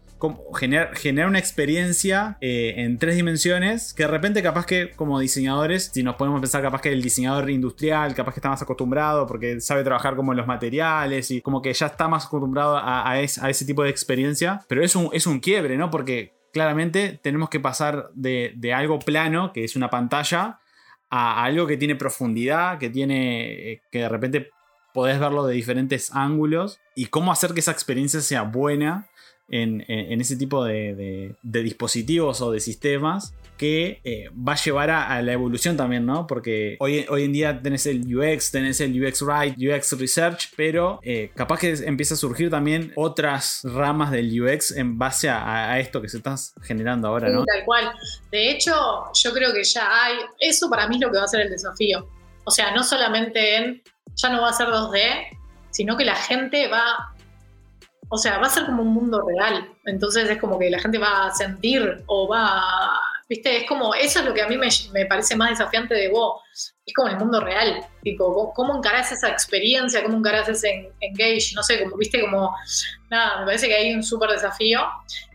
generar, 0.55 0.95
generar 0.95 1.29
una 1.29 1.39
experiencia 1.39 2.37
eh, 2.41 2.73
en 2.77 2.97
tres 2.97 3.15
dimensiones 3.15 3.93
que 3.93 4.03
de 4.03 4.09
repente 4.09 4.43
capaz 4.43 4.65
que 4.65 4.91
como 4.91 5.19
diseñadores, 5.19 5.91
si 5.93 6.03
nos 6.03 6.15
podemos 6.15 6.41
pensar 6.41 6.61
capaz 6.61 6.81
que 6.81 6.91
el 6.91 7.01
diseñador 7.01 7.49
industrial, 7.49 8.13
capaz 8.13 8.33
que 8.33 8.39
está 8.39 8.49
más 8.49 8.61
acostumbrado 8.61 9.25
porque 9.27 9.61
sabe 9.61 9.83
trabajar 9.83 10.15
como 10.15 10.33
los 10.33 10.45
materiales 10.45 11.31
y 11.31 11.41
como 11.41 11.61
que 11.61 11.73
ya 11.73 11.87
está 11.87 12.07
más 12.07 12.25
acostumbrado 12.25 12.77
a 12.81 13.19
ese 13.21 13.65
tipo 13.65 13.83
de 13.83 13.89
experiencia, 13.89 14.61
pero 14.67 14.83
es 14.83 14.95
un, 14.95 15.09
es 15.13 15.25
un 15.25 15.39
quiebre, 15.39 15.77
¿no? 15.77 15.89
Porque 15.89 16.33
claramente 16.51 17.19
tenemos 17.21 17.49
que 17.49 17.59
pasar 17.59 18.09
de, 18.13 18.53
de 18.55 18.73
algo 18.73 18.99
plano, 18.99 19.53
que 19.53 19.63
es 19.63 19.75
una 19.75 19.89
pantalla, 19.89 20.59
a 21.09 21.43
algo 21.43 21.65
que 21.65 21.77
tiene 21.77 21.95
profundidad, 21.95 22.77
que 22.77 22.89
tiene, 22.89 23.71
eh, 23.71 23.81
que 23.91 23.99
de 23.99 24.09
repente 24.09 24.49
podés 24.93 25.19
verlo 25.19 25.45
de 25.45 25.53
diferentes 25.53 26.11
ángulos 26.13 26.79
y 26.95 27.07
cómo 27.07 27.31
hacer 27.31 27.53
que 27.53 27.59
esa 27.59 27.71
experiencia 27.71 28.21
sea 28.21 28.43
buena 28.43 29.09
en, 29.51 30.21
ese 30.21 30.35
tipo 30.35 30.63
de, 30.63 31.35
dispositivos 31.41 32.41
o 32.41 32.51
de 32.51 32.59
sistemas 32.59 33.33
que 33.57 33.99
eh, 34.05 34.29
va 34.29 34.53
a 34.53 34.55
llevar 34.55 34.89
a, 34.89 35.21
la 35.21 35.33
evolución 35.33 35.75
también, 35.75 36.05
¿no? 36.05 36.27
Porque 36.27 36.77
hoy, 36.79 37.05
hoy, 37.09 37.25
en 37.25 37.33
día 37.33 37.61
tenés 37.61 37.85
el 37.87 38.15
UX, 38.15 38.51
tenés 38.51 38.79
el 38.79 39.03
UX 39.03 39.21
Write, 39.21 39.55
UX 39.57 39.99
Research, 39.99 40.51
pero 40.55 41.01
eh, 41.03 41.31
capaz 41.35 41.59
que 41.59 41.73
empieza 41.85 42.13
a 42.13 42.17
surgir 42.17 42.49
también 42.49 42.93
otras 42.95 43.61
ramas 43.65 44.11
del 44.11 44.41
UX 44.41 44.71
en 44.71 44.97
base 44.97 45.29
a, 45.29 45.77
esto 45.77 46.01
que 46.01 46.07
se 46.07 46.17
está 46.17 46.35
generando 46.61 47.09
ahora, 47.09 47.29
¿no? 47.29 47.43
Tal 47.43 47.65
cual. 47.65 47.91
De 48.31 48.49
hecho, 48.49 48.73
yo 49.13 49.33
creo 49.33 49.51
que 49.51 49.63
ya 49.65 50.05
hay, 50.05 50.15
eso 50.39 50.69
para 50.69 50.87
mí 50.87 50.95
es 50.95 51.01
lo 51.01 51.11
que 51.11 51.17
va 51.17 51.25
a 51.25 51.27
ser 51.27 51.41
el 51.41 51.49
desafío. 51.49 52.07
O 52.45 52.51
sea, 52.51 52.71
no 52.73 52.83
solamente 52.83 53.57
en, 53.57 53.83
ya 54.15 54.29
no 54.29 54.41
va 54.41 54.49
a 54.49 54.53
ser 54.53 54.67
2D, 54.67 55.37
sino 55.71 55.97
que 55.97 56.05
la 56.05 56.15
gente 56.15 56.67
va 56.67 57.13
o 58.11 58.17
sea, 58.17 58.39
va 58.39 58.47
a 58.47 58.49
ser 58.49 58.65
como 58.65 58.81
un 58.81 58.91
mundo 58.91 59.21
real. 59.21 59.71
Entonces 59.85 60.27
es 60.27 60.39
como 60.39 60.57
que 60.57 60.71
la 60.71 60.79
gente 60.79 60.97
va 60.97 61.27
a 61.27 61.31
sentir 61.31 62.03
o 62.07 62.27
va 62.27 62.99
viste, 63.29 63.57
es 63.57 63.67
como, 63.67 63.93
eso 63.93 64.19
es 64.19 64.25
lo 64.25 64.33
que 64.33 64.41
a 64.41 64.47
mí 64.47 64.57
me, 64.57 64.67
me 64.91 65.05
parece 65.05 65.35
más 65.35 65.51
desafiante 65.51 65.93
de 65.93 66.09
vos. 66.09 66.41
Es 66.85 66.93
como 66.95 67.07
el 67.09 67.17
mundo 67.17 67.39
real. 67.39 67.85
Tipo, 68.01 68.51
¿cómo 68.55 68.75
encarás 68.75 69.11
esa 69.11 69.29
experiencia? 69.29 70.03
¿Cómo 70.03 70.17
encarás 70.17 70.49
ese 70.49 70.91
engage? 70.99 71.53
No 71.53 71.61
sé, 71.61 71.83
como, 71.83 71.95
viste, 71.95 72.19
como, 72.19 72.55
nada, 73.09 73.41
me 73.41 73.45
parece 73.45 73.67
que 73.67 73.75
hay 73.75 73.93
un 73.93 74.03
súper 74.03 74.31
desafío. 74.31 74.81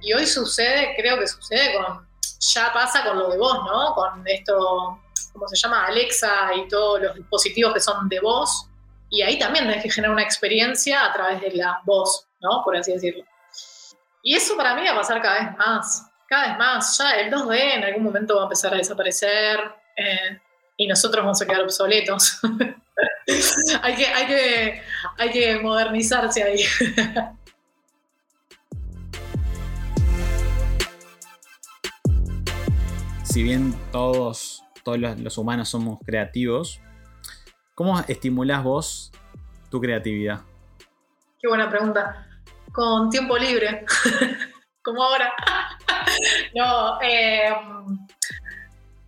Y 0.03 0.13
hoy 0.13 0.27
sucede, 0.27 0.95
creo 0.97 1.19
que 1.19 1.29
sucede 1.29 1.75
con, 1.75 2.05
ya 2.41 2.73
pasa 2.73 3.05
con 3.05 3.19
lo 3.21 3.31
de 3.31 3.39
voz, 3.39 3.59
¿no? 3.65 3.95
Con 3.95 4.27
esto, 4.27 4.99
¿cómo 5.35 5.47
se 5.49 5.57
llama? 5.57 5.85
Alexa 5.85 6.55
y 6.55 6.67
todos 6.69 7.03
los 7.03 7.15
dispositivos 7.17 7.75
que 7.75 7.81
son 7.81 8.09
de 8.09 8.21
voz. 8.21 8.69
Y 9.11 9.21
ahí 9.21 9.39
también 9.39 9.67
tenés 9.67 9.83
que 9.83 9.91
generar 9.91 10.15
una 10.15 10.23
experiencia 10.23 11.05
a 11.05 11.13
través 11.13 11.43
de 11.43 11.51
la 11.53 11.81
voz. 11.85 12.27
¿no? 12.41 12.63
Por 12.65 12.77
así 12.77 12.93
decirlo. 12.93 13.25
Y 14.23 14.35
eso 14.35 14.57
para 14.57 14.75
mí 14.75 14.83
va 14.85 14.93
a 14.93 14.97
pasar 14.97 15.21
cada 15.21 15.41
vez 15.41 15.57
más, 15.59 16.11
cada 16.29 16.49
vez 16.49 16.59
más. 16.59 16.97
Ya 16.99 17.11
el 17.21 17.33
2D 17.33 17.59
en 17.59 17.85
algún 17.85 18.05
momento 18.05 18.37
va 18.37 18.43
a 18.43 18.45
empezar 18.45 18.73
a 18.73 18.77
desaparecer 18.77 19.61
eh, 19.97 20.41
y 20.77 20.87
nosotros 20.87 21.25
vamos 21.25 21.43
a 21.43 21.47
quedar 21.47 21.63
obsoletos. 21.63 22.41
hay, 23.83 23.95
que, 23.97 24.07
hay, 24.07 24.27
que, 24.27 24.83
hay 25.19 25.31
que 25.31 25.59
modernizarse 25.59 26.43
ahí. 26.43 26.65
si 33.25 33.43
bien 33.43 33.75
todos, 33.91 34.64
todos 34.85 34.99
los 34.99 35.39
humanos 35.39 35.69
somos 35.69 35.99
creativos, 36.05 36.81
¿cómo 37.75 37.99
estimulás 38.07 38.63
vos 38.63 39.13
tu 39.71 39.81
creatividad? 39.81 40.43
Qué 41.41 41.49
buena 41.49 41.69
pregunta 41.69 42.27
con 42.73 43.09
tiempo 43.09 43.39
libre, 43.39 43.85
como 44.83 45.03
ahora. 45.03 45.33
no, 46.55 47.01
eh, 47.01 47.49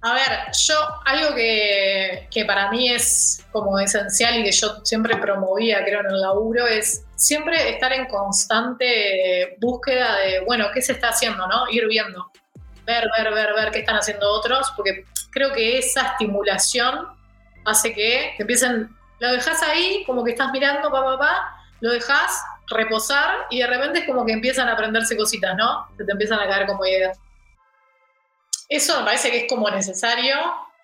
a 0.03 0.15
ver, 0.15 0.53
yo 0.53 0.75
algo 1.05 1.35
que, 1.35 2.29
que, 2.31 2.45
para 2.45 2.71
mí 2.71 2.91
es 2.91 3.45
como 3.51 3.79
esencial 3.81 4.39
y 4.39 4.45
que 4.45 4.53
yo 4.53 4.85
siempre 4.85 5.17
promovía, 5.17 5.85
creo, 5.85 6.01
en 6.01 6.07
el 6.07 6.21
laburo, 6.21 6.67
es 6.67 7.05
siempre 7.17 7.71
estar 7.71 7.93
en 7.93 8.07
constante 8.07 9.57
búsqueda 9.61 10.17
de, 10.19 10.41
bueno, 10.41 10.67
¿qué 10.73 10.81
se 10.81 10.93
está 10.93 11.09
haciendo? 11.09 11.47
¿no? 11.49 11.69
Ir 11.71 11.89
viendo, 11.89 12.31
ver, 12.87 13.09
ver, 13.17 13.35
ver, 13.35 13.55
ver 13.55 13.71
qué 13.73 13.81
están 13.81 13.97
haciendo 13.97 14.31
otros, 14.31 14.73
porque 14.77 15.05
creo 15.31 15.53
que 15.53 15.79
esa 15.79 16.03
estimulación 16.03 17.09
hace 17.65 17.93
que 17.93 18.35
te 18.37 18.43
empiecen, 18.43 18.89
lo 19.19 19.33
dejas 19.33 19.63
ahí, 19.63 20.05
como 20.07 20.25
que 20.25 20.31
estás 20.31 20.51
mirando, 20.53 20.91
pa, 20.91 21.19
pa, 21.19 21.57
lo 21.81 21.91
dejas 21.91 22.43
reposar 22.69 23.47
y 23.51 23.61
de 23.61 23.67
repente 23.67 24.01
es 24.01 24.07
como 24.07 24.25
que 24.25 24.33
empiezan 24.33 24.69
a 24.69 24.73
aprenderse 24.73 25.17
cositas, 25.17 25.57
¿no? 25.57 25.87
Se 25.97 26.05
te 26.05 26.13
empiezan 26.13 26.41
a 26.41 26.49
caer 26.49 26.67
como 26.67 26.85
ideas. 26.87 27.19
Eso 28.69 28.99
me 28.99 29.05
parece 29.05 29.31
que 29.31 29.39
es 29.39 29.49
como 29.49 29.71
necesario, 29.71 30.37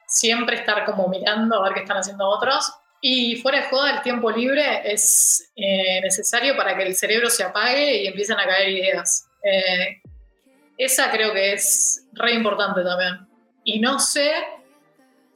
siempre 0.07 0.57
estar 0.57 0.85
como 0.85 1.09
mirando 1.09 1.57
a 1.57 1.65
ver 1.65 1.75
qué 1.75 1.81
están 1.81 1.97
haciendo 1.97 2.29
otros. 2.29 2.73
Y 3.01 3.37
fuera 3.37 3.63
de 3.63 3.69
joda, 3.69 3.91
el 3.97 4.03
tiempo 4.03 4.31
libre 4.31 4.93
es 4.93 5.51
eh, 5.57 6.01
necesario 6.03 6.57
para 6.57 6.77
que 6.77 6.85
el 6.85 6.95
cerebro 6.95 7.29
se 7.31 7.43
apague 7.43 8.03
y 8.03 8.07
empiecen 8.07 8.39
a 8.39 8.47
caer 8.47 8.69
ideas. 8.69 9.29
Eh, 9.43 10.02
esa 10.85 11.11
creo 11.11 11.33
que 11.33 11.53
es 11.53 12.07
re 12.13 12.35
importante 12.35 12.83
también. 12.83 13.27
Y 13.65 13.81
no 13.81 13.99
sé, 13.99 14.33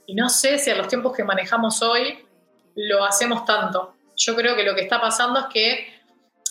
y 0.06 0.14
no 0.14 0.28
sé 0.28 0.58
si 0.58 0.70
a 0.70 0.76
los 0.76 0.88
tiempos 0.88 1.16
que 1.16 1.24
manejamos 1.24 1.82
hoy 1.82 2.26
lo 2.74 3.04
hacemos 3.04 3.44
tanto. 3.44 3.94
Yo 4.16 4.34
creo 4.34 4.56
que 4.56 4.64
lo 4.64 4.74
que 4.74 4.82
está 4.82 5.00
pasando 5.00 5.40
es 5.40 5.46
que 5.46 5.96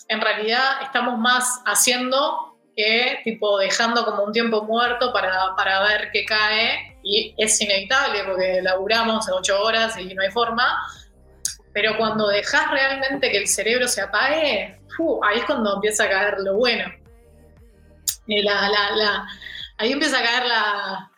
en 0.07 0.21
realidad 0.21 0.81
estamos 0.83 1.17
más 1.17 1.61
haciendo 1.65 2.57
que 2.75 3.19
tipo 3.23 3.57
dejando 3.57 4.03
como 4.05 4.23
un 4.23 4.33
tiempo 4.33 4.63
muerto 4.63 5.13
para, 5.13 5.55
para 5.55 5.81
ver 5.83 6.09
qué 6.11 6.25
cae 6.25 6.97
y 7.03 7.33
es 7.37 7.59
inevitable 7.61 8.23
porque 8.25 8.61
laburamos 8.61 9.29
ocho 9.29 9.61
horas 9.61 9.97
y 9.97 10.13
no 10.13 10.21
hay 10.21 10.31
forma, 10.31 10.77
pero 11.73 11.97
cuando 11.97 12.27
dejas 12.27 12.69
realmente 12.71 13.29
que 13.31 13.37
el 13.37 13.47
cerebro 13.47 13.87
se 13.87 14.01
apague, 14.01 14.79
ahí 15.23 15.39
es 15.39 15.45
cuando 15.45 15.75
empieza 15.75 16.05
a 16.05 16.09
caer 16.09 16.39
lo 16.39 16.55
bueno. 16.55 16.85
Ahí 19.77 19.91
empieza 19.91 20.19
a 20.19 20.23
caer 20.23 20.45
la, 20.45 21.11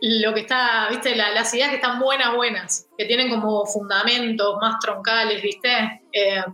lo 0.00 0.34
que 0.34 0.40
está, 0.40 0.88
viste, 0.90 1.16
las 1.16 1.52
ideas 1.54 1.70
que 1.70 1.76
están 1.76 1.98
buenas, 1.98 2.34
buenas, 2.34 2.88
que 2.96 3.04
tienen 3.06 3.30
como 3.30 3.66
fundamentos 3.66 4.56
más 4.60 4.78
troncales, 4.78 5.42
viste. 5.42 6.02
Eh, 6.12 6.44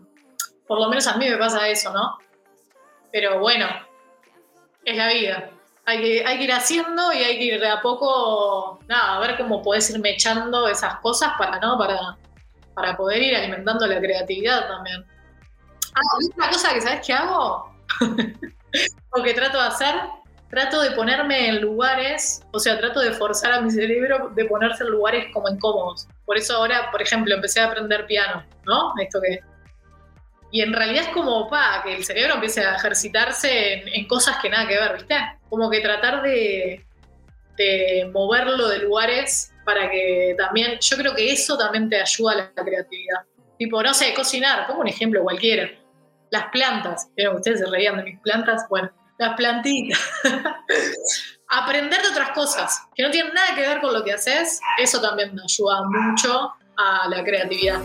por 0.67 0.81
lo 0.81 0.89
menos 0.89 1.07
a 1.07 1.17
mí 1.17 1.29
me 1.29 1.37
pasa 1.37 1.69
eso, 1.69 1.93
¿no? 1.93 2.19
Pero 3.13 3.39
bueno, 3.39 3.67
es 4.85 4.97
la 4.97 5.13
vida. 5.13 5.51
Hay 5.85 6.01
que, 6.01 6.25
hay 6.27 6.39
que 6.39 6.45
ir 6.45 6.53
haciendo 6.53 7.13
y 7.13 7.19
hay 7.19 7.39
que 7.39 7.45
ir 7.45 7.61
de 7.61 7.69
a 7.69 7.81
poco, 7.81 8.81
nada, 8.89 9.17
a 9.17 9.21
ver 9.21 9.37
cómo 9.37 9.63
puedes 9.63 9.89
ir 9.91 10.01
mechando 10.01 10.67
esas 10.69 10.97
cosas 10.97 11.33
para, 11.39 11.61
¿no? 11.61 11.79
Para, 11.79 12.17
para 12.75 12.97
poder 12.97 13.23
ir 13.23 13.37
alimentando 13.37 13.87
la 13.87 14.01
creatividad 14.01 14.67
también. 14.67 15.05
Ah, 15.95 16.19
una 16.37 16.51
cosa 16.51 16.75
que 16.75 16.81
sabes 16.81 17.07
qué 17.07 17.13
hago, 17.13 17.73
o 19.11 19.23
que 19.23 19.35
trato 19.35 19.61
de 19.61 19.69
hacer, 19.69 19.95
trato 20.51 20.81
de 20.81 20.93
ponerme 20.93 21.49
en 21.49 21.61
lugares, 21.61 22.43
o 22.53 22.59
sea, 22.59 22.79
trato 22.79 23.01
de 23.01 23.13
forzar 23.13 23.53
a 23.53 23.61
mi 23.61 23.71
cerebro 23.71 24.31
de 24.35 24.45
ponerse 24.45 24.85
en 24.85 24.91
lugares 24.91 25.27
como 25.33 25.49
incómodos. 25.49 26.09
Por 26.25 26.37
eso 26.37 26.57
ahora, 26.57 26.91
por 26.91 27.03
ejemplo, 27.03 27.35
empecé 27.35 27.61
a 27.61 27.67
aprender 27.67 28.07
piano, 28.07 28.45
¿no? 28.65 28.93
Esto 29.01 29.21
que 29.21 29.41
y 30.51 30.61
en 30.61 30.73
realidad 30.73 31.05
es 31.05 31.09
como, 31.09 31.49
pa, 31.49 31.83
que 31.85 31.97
el 31.97 32.05
cerebro 32.05 32.35
empiece 32.35 32.65
a 32.65 32.77
ejercitarse 32.77 33.83
en, 33.95 34.07
cosas 34.07 34.39
que 34.41 34.49
nada 34.49 34.67
que 34.67 34.77
ver, 34.77 34.95
¿viste? 34.95 35.15
Como 35.49 35.69
que 35.69 35.81
tratar 35.81 36.23
de, 36.23 36.85
moverlo 38.13 38.69
de 38.69 38.79
lugares 38.79 39.53
para 39.65 39.91
que 39.91 40.35
también, 40.39 40.79
yo 40.81 40.97
creo 40.97 41.15
que 41.15 41.33
eso 41.33 41.59
también 41.59 41.89
te 41.89 42.01
ayuda 42.01 42.33
a 42.33 42.37
la, 42.37 42.65
creatividad. 42.65 43.23
Tipo, 43.59 43.83
no 43.83 43.93
sé, 43.93 44.15
cocinar, 44.15 44.67
pongo 44.67 44.81
un 44.81 44.89
ejemplo 44.89 45.23
cualquiera. 45.23 45.69
Las 46.31 46.47
plantas, 46.47 47.09
pero 47.17 47.37
ustedes 47.37 47.61
se 47.61 47.67
reían 47.67 47.97
de 47.97 48.05
mis 48.05 48.21
plantas, 48.21 48.67
bueno, 48.69 48.91
las 49.19 49.37
plantitas. 49.37 49.99
Aprender 51.49 52.03
de 52.03 52.09
otras 52.09 52.31
cosas 52.31 52.83
que 52.95 53.03
no 53.05 53.11
tienen 53.11 53.33
nada 53.33 53.55
que 53.55 53.61
ver 53.61 53.81
con 53.81 53.95
lo 53.95 54.03
que 54.03 54.13
haces, 54.13 54.61
eso 54.79 55.01
también 55.01 55.35
me 55.35 55.43
ayuda 55.43 55.83
mucho 55.85 56.53
a 56.77 57.09
la 57.09 57.23
creatividad. 57.23 57.81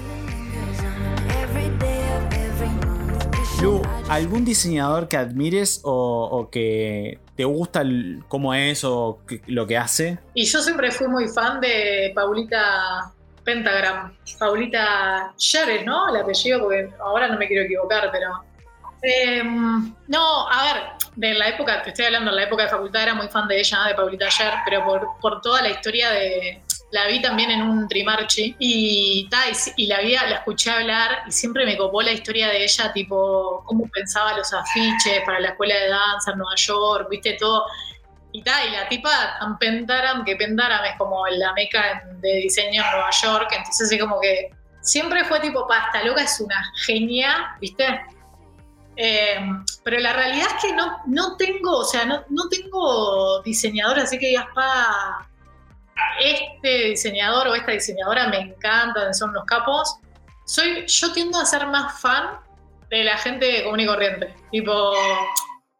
¿algún 4.09 4.43
diseñador 4.43 5.07
que 5.07 5.17
admires 5.17 5.81
o, 5.83 6.49
que 6.51 7.19
te 7.35 7.45
gusta 7.45 7.83
cómo 8.27 8.53
es 8.53 8.83
o 8.83 9.19
lo 9.47 9.67
que 9.67 9.77
hace? 9.77 10.19
Y 10.33 10.45
yo 10.45 10.61
siempre 10.61 10.91
fui 10.91 11.07
muy 11.07 11.27
fan 11.27 11.61
de 11.61 12.11
Paulita 12.15 13.13
Pentagram, 13.43 14.15
Paulita 14.39 15.33
Sheres, 15.37 15.85
¿no? 15.85 16.09
El 16.09 16.21
apellido, 16.21 16.59
porque 16.59 16.89
ahora 16.99 17.27
no 17.27 17.37
me 17.37 17.47
quiero 17.47 17.63
equivocar, 17.63 18.09
pero... 18.11 18.29
Em, 19.03 19.93
no, 20.07 20.47
a 20.47 20.63
ver, 20.63 20.83
de 21.15 21.33
la 21.33 21.49
época, 21.49 21.81
te 21.81 21.89
estoy 21.89 22.05
hablando, 22.05 22.29
en 22.29 22.35
la 22.35 22.43
época 22.43 22.63
de 22.63 22.69
facultad 22.69 23.03
era 23.03 23.13
muy 23.15 23.27
fan 23.29 23.47
de 23.47 23.59
ella, 23.59 23.83
de 23.87 23.95
Paulita 23.95 24.29
Sher, 24.29 24.53
pero 24.63 24.85
por, 25.19 25.41
toda 25.41 25.61
la 25.63 25.69
historia 25.69 26.11
de, 26.11 26.61
la 26.91 27.07
vi 27.07 27.21
también 27.21 27.49
en 27.51 27.61
un 27.63 27.87
trimarchi 27.87 28.55
y, 28.59 29.27
y, 29.77 29.87
la, 29.87 30.01
vi, 30.01 30.11
la 30.13 30.35
escuché 30.35 30.71
hablar 30.71 31.23
y 31.27 31.31
siempre 31.31 31.65
me 31.65 31.77
copó 31.77 32.01
la 32.01 32.11
historia 32.11 32.49
de 32.49 32.63
ella, 32.63 32.93
tipo, 32.93 33.63
cómo 33.65 33.89
pensaba 33.89 34.37
los 34.37 34.53
afiches 34.53 35.21
para 35.25 35.39
la 35.39 35.49
escuela 35.49 35.75
de 35.75 35.89
danza 35.89 36.31
en 36.31 36.37
Nueva 36.37 36.55
York, 36.55 37.07
viste, 37.09 37.37
todo. 37.39 37.65
Y, 38.33 38.43
ta, 38.43 38.65
y 38.65 38.71
la 38.71 38.87
tipa 38.87 39.37
tan 39.39 39.57
Pentaram, 39.57 40.23
que 40.23 40.35
Pentaram 40.35 40.85
es 40.85 40.97
como 40.97 41.27
la 41.27 41.53
meca 41.53 42.03
de 42.21 42.33
diseño 42.37 42.83
en 42.83 42.91
Nueva 42.91 43.11
York, 43.11 43.51
entonces 43.51 43.91
es 43.91 43.99
como 43.99 44.19
que 44.21 44.51
siempre 44.81 45.23
fue 45.25 45.39
tipo, 45.39 45.67
pasta 45.67 46.03
loca 46.03 46.23
es 46.23 46.39
una 46.39 46.71
genia, 46.85 47.55
viste. 47.59 48.01
Eh, 48.95 49.39
pero 49.83 49.99
la 49.99 50.13
realidad 50.13 50.47
es 50.47 50.63
que 50.63 50.73
no, 50.73 50.99
no 51.07 51.35
tengo, 51.37 51.77
o 51.77 51.83
sea, 51.83 52.05
no, 52.05 52.23
no 52.29 52.47
tengo 52.49 53.41
diseñador, 53.41 53.99
así 53.99 54.19
que 54.19 54.27
digas, 54.27 54.47
pa, 54.53 55.27
este 56.19 56.89
diseñador 56.89 57.47
o 57.47 57.55
esta 57.55 57.71
diseñadora 57.71 58.27
me 58.27 58.37
encantan, 58.37 59.13
son 59.13 59.33
los 59.33 59.45
capos. 59.45 59.97
Soy, 60.45 60.85
yo 60.87 61.13
tiendo 61.13 61.39
a 61.39 61.45
ser 61.45 61.67
más 61.67 61.99
fan 62.01 62.39
de 62.89 63.03
la 63.03 63.17
gente 63.17 63.63
común 63.63 63.79
y 63.79 63.85
corriente. 63.85 64.35
Tipo, 64.51 64.93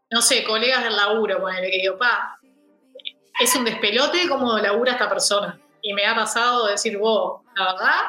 no 0.09 0.21
sé, 0.21 0.43
colegas 0.43 0.83
del 0.83 0.95
laburo, 0.95 1.39
ponele 1.39 1.69
que 1.69 1.77
digo, 1.77 1.97
pa, 1.97 2.39
es 3.41 3.55
un 3.55 3.65
despelote 3.65 4.27
cómo 4.29 4.57
labura 4.57 4.93
esta 4.93 5.09
persona. 5.09 5.59
Y 5.81 5.93
me 5.93 6.05
ha 6.05 6.15
pasado 6.15 6.67
decir, 6.67 6.97
wow, 6.97 7.41
la 7.55 7.73
verdad, 7.73 8.01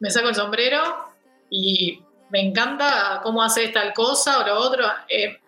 me 0.00 0.10
saco 0.10 0.28
el 0.28 0.34
sombrero 0.34 1.08
y 1.50 2.02
me 2.30 2.40
encanta 2.40 3.20
cómo 3.22 3.42
hace 3.42 3.68
tal 3.68 3.92
cosa 3.92 4.38
o 4.38 4.46
lo 4.46 4.58
otro. 4.58 4.84
Eh, 5.08 5.38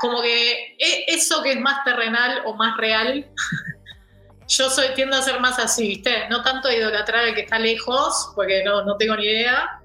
como 0.00 0.22
que 0.22 0.76
e, 0.78 1.04
eso 1.08 1.42
que 1.42 1.52
es 1.52 1.60
más 1.60 1.84
terrenal 1.84 2.42
o 2.46 2.54
más 2.54 2.76
real 2.76 3.26
yo 4.50 4.68
soy, 4.68 4.88
tiendo 4.94 5.16
a 5.16 5.22
ser 5.22 5.40
más 5.40 5.58
así, 5.58 5.86
¿viste? 5.88 6.28
No 6.28 6.42
tanto 6.42 6.68
a 6.68 6.74
idolatrar 6.74 7.24
al 7.24 7.34
que 7.34 7.42
está 7.42 7.58
lejos, 7.58 8.32
porque 8.34 8.62
no, 8.64 8.84
no 8.84 8.96
tengo 8.96 9.16
ni 9.16 9.24
idea. 9.24 9.80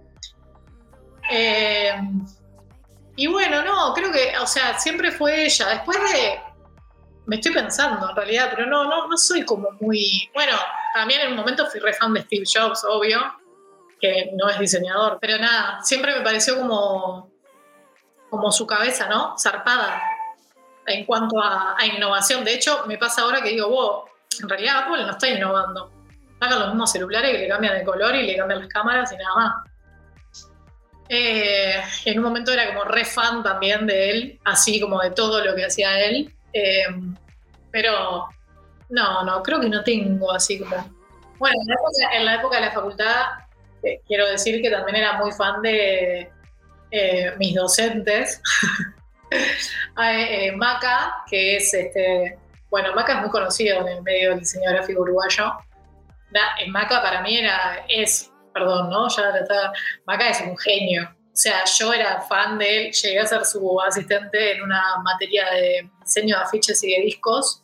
Eh, 1.29 1.93
y 3.15 3.27
bueno, 3.27 3.63
no, 3.63 3.93
creo 3.93 4.11
que, 4.11 4.37
o 4.39 4.47
sea, 4.47 4.77
siempre 4.79 5.11
fue 5.11 5.45
ella. 5.45 5.69
Después 5.69 5.97
de. 5.99 6.39
Me 7.27 7.37
estoy 7.37 7.53
pensando 7.53 8.09
en 8.09 8.15
realidad, 8.15 8.51
pero 8.55 8.67
no, 8.67 8.85
no, 8.85 9.07
no 9.07 9.17
soy 9.17 9.43
como 9.43 9.71
muy. 9.79 10.29
Bueno, 10.33 10.53
también 10.93 11.21
en 11.21 11.31
un 11.31 11.37
momento 11.37 11.65
fui 11.67 11.79
re 11.79 11.93
fan 11.93 12.13
de 12.13 12.21
Steve 12.21 12.45
Jobs, 12.45 12.85
obvio, 12.87 13.19
que 13.99 14.31
no 14.33 14.49
es 14.49 14.59
diseñador, 14.59 15.17
pero 15.19 15.37
nada, 15.39 15.79
siempre 15.83 16.15
me 16.15 16.23
pareció 16.23 16.57
como. 16.57 17.31
como 18.29 18.51
su 18.51 18.67
cabeza, 18.67 19.07
¿no? 19.07 19.35
Zarpada 19.39 20.01
en 20.85 21.05
cuanto 21.05 21.41
a, 21.41 21.75
innovación. 21.85 22.43
De 22.43 22.53
hecho, 22.53 22.83
me 22.87 22.97
pasa 22.97 23.21
ahora 23.21 23.41
que 23.41 23.49
digo, 23.49 23.69
wow, 23.69 24.03
en 24.41 24.49
realidad 24.49 24.83
Apple 24.83 25.03
no 25.03 25.11
está 25.11 25.27
innovando. 25.27 25.91
Sacan 26.39 26.59
los 26.59 26.67
mismos 26.69 26.91
celulares 26.91 27.31
que 27.31 27.39
le 27.39 27.47
cambian 27.47 27.75
el 27.75 27.85
color 27.85 28.15
y 28.15 28.23
le 28.23 28.35
cambian 28.35 28.59
las 28.59 28.69
cámaras 28.69 29.11
y 29.11 29.17
nada 29.17 29.35
más. 29.35 29.53
Eh, 31.07 31.81
en 32.05 32.17
un 32.17 32.25
momento 32.25 32.51
era 32.51 32.67
como 32.67 32.83
re 32.83 33.05
fan 33.05 33.43
también 33.43 33.85
de 33.85 34.09
él, 34.09 34.39
así 34.43 34.79
como 34.79 34.99
de 35.01 35.11
todo 35.11 35.43
lo 35.43 35.55
que 35.55 35.65
hacía 35.65 35.99
él. 36.03 36.34
Eh, 36.55 36.85
pero 37.69 38.29
no, 38.89 39.23
no, 39.25 39.43
creo 39.43 39.59
que 39.59 39.69
no 39.69 39.83
tengo 39.83 40.31
así 40.31 40.57
como. 40.57 40.75
Bueno, 41.37 41.57
en 42.13 42.25
la 42.25 42.35
época, 42.35 42.55
de 42.55 42.65
la 42.65 42.71
facultad, 42.71 43.25
eh, 43.83 43.99
quiero 44.07 44.25
decir 44.29 44.61
que 44.61 44.71
también 44.71 44.95
era 44.95 45.17
muy 45.17 45.31
fan 45.33 45.61
de 45.61 46.31
mis 47.37 47.53
docentes. 47.53 48.41
Maca, 50.55 51.23
que 51.29 51.57
es 51.57 51.73
este, 51.73 52.37
bueno, 52.69 52.95
Maca 52.95 53.15
es 53.15 53.21
muy 53.21 53.29
conocido 53.29 53.81
en 53.81 53.87
el 53.87 54.01
medio 54.03 54.29
del 54.29 54.39
diseño 54.39 54.71
gráfico 54.71 55.01
uruguayo. 55.01 55.53
En 56.59 56.71
Maca 56.71 57.01
para 57.01 57.21
mí 57.21 57.37
era, 57.37 57.85
es, 57.89 58.31
perdón, 58.53 58.89
¿no? 58.89 59.09
Ya 59.09 59.29
está, 59.29 59.73
Maca 60.05 60.29
es 60.29 60.41
un 60.41 60.57
genio. 60.57 61.14
O 61.35 61.37
sea, 61.37 61.65
yo 61.65 61.91
era 61.91 62.21
fan 62.21 62.57
de 62.57 62.87
él, 62.87 62.93
llegué 62.93 63.19
a 63.19 63.25
ser 63.25 63.43
su 63.43 63.81
asistente 63.81 64.53
en 64.53 64.63
una 64.63 64.81
materia 65.03 65.43
de 65.51 65.89
diseño 65.99 66.37
de 66.37 66.43
afiches 66.43 66.81
y 66.81 66.91
de 66.91 67.01
discos. 67.01 67.61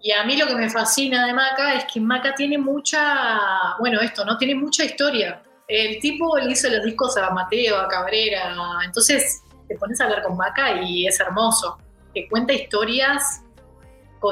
Y 0.00 0.12
a 0.12 0.24
mí 0.24 0.34
lo 0.38 0.46
que 0.46 0.54
me 0.54 0.70
fascina 0.70 1.26
de 1.26 1.34
Maca 1.34 1.74
es 1.74 1.84
que 1.92 2.00
Maca 2.00 2.34
tiene 2.34 2.56
mucha, 2.56 3.76
bueno, 3.78 4.00
esto, 4.00 4.24
¿no? 4.24 4.38
Tiene 4.38 4.54
mucha 4.54 4.82
historia. 4.82 5.42
El 5.68 6.00
tipo 6.00 6.38
le 6.38 6.52
hizo 6.52 6.70
los 6.70 6.82
discos 6.82 7.18
a 7.18 7.28
Mateo, 7.28 7.76
a 7.76 7.86
Cabrera, 7.86 8.56
entonces 8.82 9.42
te 9.68 9.76
pones 9.76 10.00
a 10.00 10.04
hablar 10.04 10.22
con 10.22 10.34
Maca 10.34 10.80
y 10.80 11.06
es 11.06 11.20
hermoso. 11.20 11.76
Te 12.14 12.26
cuenta 12.30 12.54
historias 12.54 13.42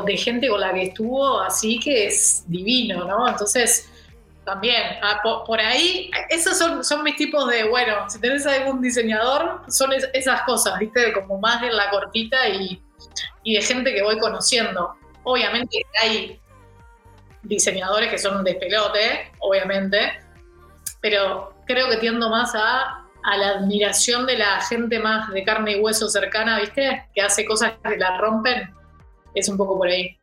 de 0.06 0.16
gente 0.16 0.48
con 0.48 0.58
la 0.58 0.72
que 0.72 0.84
estuvo, 0.84 1.38
así 1.38 1.78
que 1.78 2.06
es 2.06 2.44
divino, 2.46 3.04
¿no? 3.04 3.28
Entonces, 3.28 3.91
También, 4.44 4.98
ah, 5.02 5.20
po- 5.22 5.44
por, 5.44 5.60
ahí, 5.60 6.10
esos 6.28 6.58
son, 6.58 6.82
son 6.84 7.04
mis 7.04 7.16
tipos 7.16 7.48
de, 7.48 7.64
bueno, 7.68 8.10
si 8.10 8.20
tenés 8.20 8.44
algún 8.46 8.80
diseñador, 8.82 9.62
son 9.68 9.92
es- 9.92 10.08
esas 10.12 10.42
cosas, 10.42 10.78
¿viste? 10.80 11.12
Como 11.12 11.38
más 11.38 11.60
de 11.60 11.70
la 11.70 11.88
cortita 11.90 12.48
y, 12.48 12.82
y 13.44 13.54
de 13.54 13.62
gente 13.62 13.94
que 13.94 14.02
voy 14.02 14.18
conociendo. 14.18 14.96
Obviamente 15.22 15.86
hay 16.02 16.40
diseñadores 17.44 18.10
que 18.10 18.18
son 18.18 18.42
de 18.42 18.54
pelote, 18.56 19.30
obviamente, 19.38 20.12
pero 21.00 21.54
creo 21.66 21.88
que 21.88 21.96
tiendo 21.98 22.28
más 22.28 22.52
a, 22.56 23.04
a 23.22 23.36
la 23.36 23.48
admiración 23.50 24.26
de 24.26 24.38
la 24.38 24.60
gente 24.62 24.98
más 24.98 25.30
de 25.30 25.44
carne 25.44 25.72
y 25.76 25.80
hueso 25.80 26.08
cercana, 26.08 26.58
¿viste? 26.58 27.06
Que 27.14 27.22
hace 27.22 27.44
cosas 27.44 27.74
que 27.84 27.96
la 27.96 28.18
rompen. 28.18 28.74
Es 29.34 29.48
un 29.48 29.56
poco 29.56 29.78
por 29.78 29.86
ahí. 29.88 30.18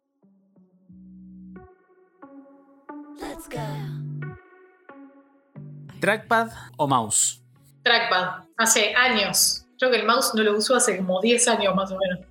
¿Trackpad 5.99 6.49
o 6.77 6.87
mouse? 6.87 7.41
Trackpad, 7.83 8.45
hace 8.57 8.93
años. 8.95 9.65
Creo 9.77 9.91
que 9.91 9.97
el 9.97 10.05
mouse 10.05 10.33
no 10.35 10.43
lo 10.43 10.57
uso 10.57 10.75
hace 10.75 10.97
como 10.97 11.21
10 11.21 11.47
años 11.47 11.75
más 11.75 11.91
o 11.91 11.97
menos. 11.97 12.25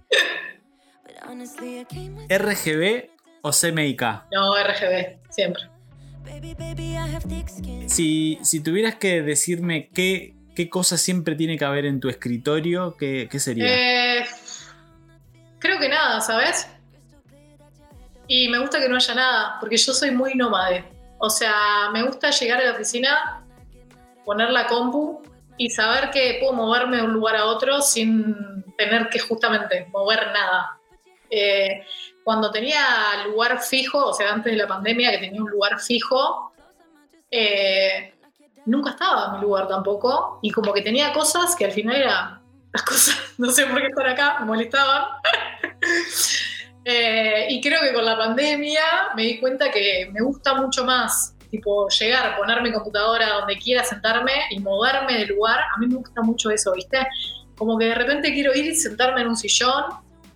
¿RGB 2.29 3.11
o 3.43 3.51
CMYK? 3.51 4.03
No, 4.33 4.55
RGB, 4.57 5.19
siempre. 5.31 5.63
Si, 7.87 8.39
si 8.43 8.61
tuvieras 8.61 8.97
que 8.97 9.23
decirme 9.23 9.91
qué, 9.95 10.35
qué 10.55 10.69
cosa 10.69 10.97
siempre 10.97 11.35
tiene 11.35 11.57
que 11.59 11.65
haber 11.65 11.87
en 11.87 12.01
tu 12.01 12.09
escritorio, 12.09 12.97
¿qué, 12.97 13.29
qué 13.31 13.41
sería? 13.41 13.67
Eh, 13.67 14.27
creo 15.59 15.79
que 15.79 15.89
nada, 15.89 16.21
¿sabes? 16.21 16.69
Y 18.27 18.49
me 18.49 18.59
gusta 18.59 18.79
que 18.79 18.89
no 18.89 18.97
haya 18.97 19.15
nada, 19.15 19.57
porque 19.61 19.77
yo 19.77 19.93
soy 19.93 20.11
muy 20.11 20.35
nómade. 20.35 20.85
O 21.19 21.31
sea, 21.31 21.91
me 21.93 22.03
gusta 22.03 22.31
llegar 22.31 22.61
a 22.61 22.65
la 22.65 22.73
oficina, 22.73 23.38
poner 24.29 24.51
la 24.51 24.67
compu 24.67 25.23
y 25.57 25.71
saber 25.71 26.11
que 26.11 26.37
puedo 26.39 26.53
moverme 26.53 26.99
de 26.99 27.03
un 27.05 27.15
lugar 27.15 27.35
a 27.37 27.47
otro 27.47 27.81
sin 27.81 28.63
tener 28.77 29.09
que 29.09 29.19
justamente 29.21 29.87
mover 29.91 30.19
nada. 30.35 30.79
Eh, 31.31 31.83
cuando 32.23 32.51
tenía 32.51 33.25
lugar 33.25 33.59
fijo, 33.63 34.09
o 34.09 34.13
sea, 34.13 34.31
antes 34.35 34.53
de 34.53 34.59
la 34.59 34.69
pandemia, 34.69 35.13
que 35.13 35.17
tenía 35.17 35.43
un 35.43 35.49
lugar 35.49 35.81
fijo, 35.81 36.53
eh, 37.31 38.13
nunca 38.67 38.91
estaba 38.91 39.29
en 39.29 39.33
mi 39.37 39.41
lugar 39.41 39.67
tampoco. 39.67 40.41
Y 40.43 40.51
como 40.51 40.75
que 40.75 40.83
tenía 40.83 41.11
cosas 41.15 41.57
que 41.57 41.65
al 41.65 41.73
final 41.73 41.97
eran 41.97 42.43
las 42.71 42.83
cosas, 42.83 43.17
no 43.39 43.51
sé 43.51 43.65
por 43.65 43.81
qué 43.81 43.87
estar 43.87 44.09
acá, 44.09 44.37
me 44.41 44.47
molestaban. 44.47 45.05
Eh, 46.91 47.49
y 47.51 47.61
creo 47.61 47.83
que 47.83 47.93
con 47.93 48.03
la 48.03 48.17
pandemia 48.17 48.81
me 49.15 49.25
di 49.25 49.39
cuenta 49.39 49.71
que 49.71 50.09
me 50.11 50.23
gusta 50.23 50.55
mucho 50.55 50.87
más, 50.87 51.35
tipo, 51.51 51.89
llegar, 51.89 52.37
poner 52.37 52.63
mi 52.63 52.73
computadora 52.73 53.29
donde 53.35 53.57
quiera 53.59 53.85
sentarme 53.85 54.33
y 54.51 54.61
moverme 54.61 55.19
de 55.19 55.27
lugar. 55.27 55.61
A 55.75 55.79
mí 55.79 55.87
me 55.87 55.97
gusta 55.97 56.23
mucho 56.23 56.51
eso, 56.51 56.73
¿viste? 56.73 57.07
Como 57.57 57.79
que 57.79 57.87
de 57.87 57.95
repente 57.95 58.33
quiero 58.33 58.55
ir 58.55 58.67
y 58.67 58.75
sentarme 58.75 59.23
en 59.23 59.29
un 59.29 59.37
sillón 59.37 59.85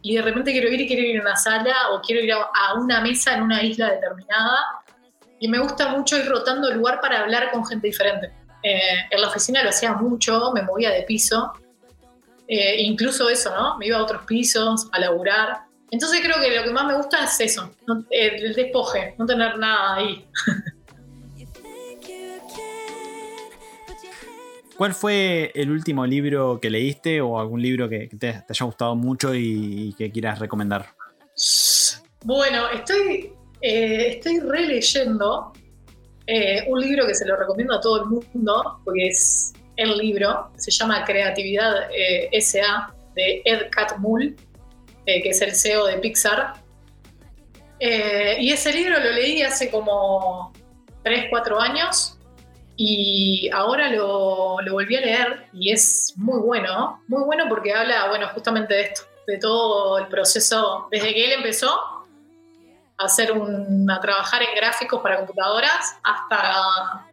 y 0.02 0.16
de 0.16 0.22
repente 0.22 0.52
quiero 0.52 0.68
ir 0.68 0.80
y 0.80 0.86
quiero 0.86 1.02
ir 1.02 1.18
a 1.18 1.22
una 1.22 1.36
sala 1.36 1.74
o 1.92 2.00
quiero 2.00 2.22
ir 2.22 2.32
a, 2.32 2.74
una 2.74 3.00
mesa 3.00 3.34
en 3.34 3.42
una 3.42 3.62
isla 3.62 3.90
determinada. 3.90 4.58
Y 5.38 5.48
me 5.48 5.58
gusta 5.58 5.88
mucho 5.88 6.16
ir 6.18 6.26
rotando 6.28 6.68
el 6.68 6.76
lugar 6.76 7.00
para 7.00 7.20
hablar 7.20 7.50
con 7.50 7.64
gente 7.66 7.86
diferente. 7.86 8.32
Eh, 8.62 9.06
en 9.10 9.20
la 9.20 9.28
oficina 9.28 9.62
lo 9.62 9.70
hacía 9.70 9.92
mucho, 9.92 10.52
me 10.52 10.62
movía 10.62 10.90
de 10.90 11.02
piso. 11.02 11.52
Eh, 12.48 12.82
incluso 12.82 13.28
eso, 13.28 13.54
¿no? 13.54 13.78
Me 13.78 13.86
iba 13.86 13.98
a 13.98 14.02
otros 14.02 14.24
pisos 14.24 14.88
a 14.92 14.98
laburar. 14.98 15.62
Entonces 15.92 16.20
creo 16.22 16.40
que 16.40 16.56
lo 16.56 16.64
que 16.64 16.70
más 16.70 16.86
me 16.86 16.94
gusta 16.94 17.24
es 17.24 17.38
eso, 17.40 17.70
eh, 18.10 18.36
el 18.38 18.54
despoje, 18.54 19.14
no 19.18 19.26
tener 19.26 19.58
nada 19.58 19.96
ahí. 19.96 20.26
¿Cuál 24.82 24.94
fue 24.94 25.52
el 25.54 25.70
último 25.70 26.04
libro 26.04 26.58
que 26.60 26.68
leíste 26.68 27.20
o 27.20 27.38
algún 27.38 27.62
libro 27.62 27.88
que, 27.88 28.08
te, 28.18 28.42
haya 28.48 28.66
gustado 28.66 28.96
mucho 28.96 29.32
y, 29.32 29.94
que 29.96 30.10
quieras 30.10 30.40
recomendar? 30.40 30.88
Bueno, 32.24 32.68
estoy, 32.68 33.32
eh, 33.60 34.14
estoy 34.16 34.40
releyendo 34.40 35.52
eh, 36.26 36.64
un 36.66 36.80
libro 36.80 37.06
que 37.06 37.14
se 37.14 37.24
lo 37.24 37.36
recomiendo 37.36 37.76
a 37.76 37.80
todo 37.80 38.02
el 38.02 38.08
mundo, 38.08 38.80
porque 38.84 39.06
es 39.06 39.52
el 39.76 39.96
libro, 39.98 40.50
se 40.56 40.72
llama 40.72 41.04
Creatividad 41.04 41.88
eh, 41.96 42.28
S.A. 42.32 42.92
de 43.14 43.40
Ed 43.44 43.70
Catmull, 43.70 44.34
que 45.06 45.28
es 45.28 45.40
el 45.42 45.54
CEO 45.54 45.86
de 45.86 45.98
Pixar. 45.98 46.54
Y 47.78 48.50
ese 48.50 48.72
libro 48.72 48.98
lo 48.98 49.12
leí 49.12 49.42
hace 49.42 49.70
como 49.70 50.52
3, 51.04 51.26
4 51.30 51.60
años 51.60 52.18
y 52.84 53.48
ahora 53.52 53.90
lo, 53.90 54.56
volví 54.72 54.96
a 54.96 55.00
leer 55.00 55.46
y 55.52 55.70
es 55.70 56.14
muy 56.16 56.40
bueno, 56.40 57.00
muy 57.06 57.22
bueno 57.22 57.44
porque 57.48 57.72
habla, 57.72 58.08
bueno, 58.08 58.26
justamente 58.34 58.74
de 58.74 58.80
esto, 58.80 59.02
de 59.24 59.38
todo 59.38 59.98
el 59.98 60.08
proceso, 60.08 60.88
desde 60.90 61.14
que 61.14 61.26
él 61.26 61.32
empezó 61.34 61.70
a 61.70 63.04
hacer 63.04 63.30
un, 63.30 63.88
a 63.88 64.00
trabajar 64.00 64.42
en 64.42 64.56
gráficos 64.56 65.00
para 65.00 65.18
computadoras 65.18 65.96
hasta, 66.02 67.06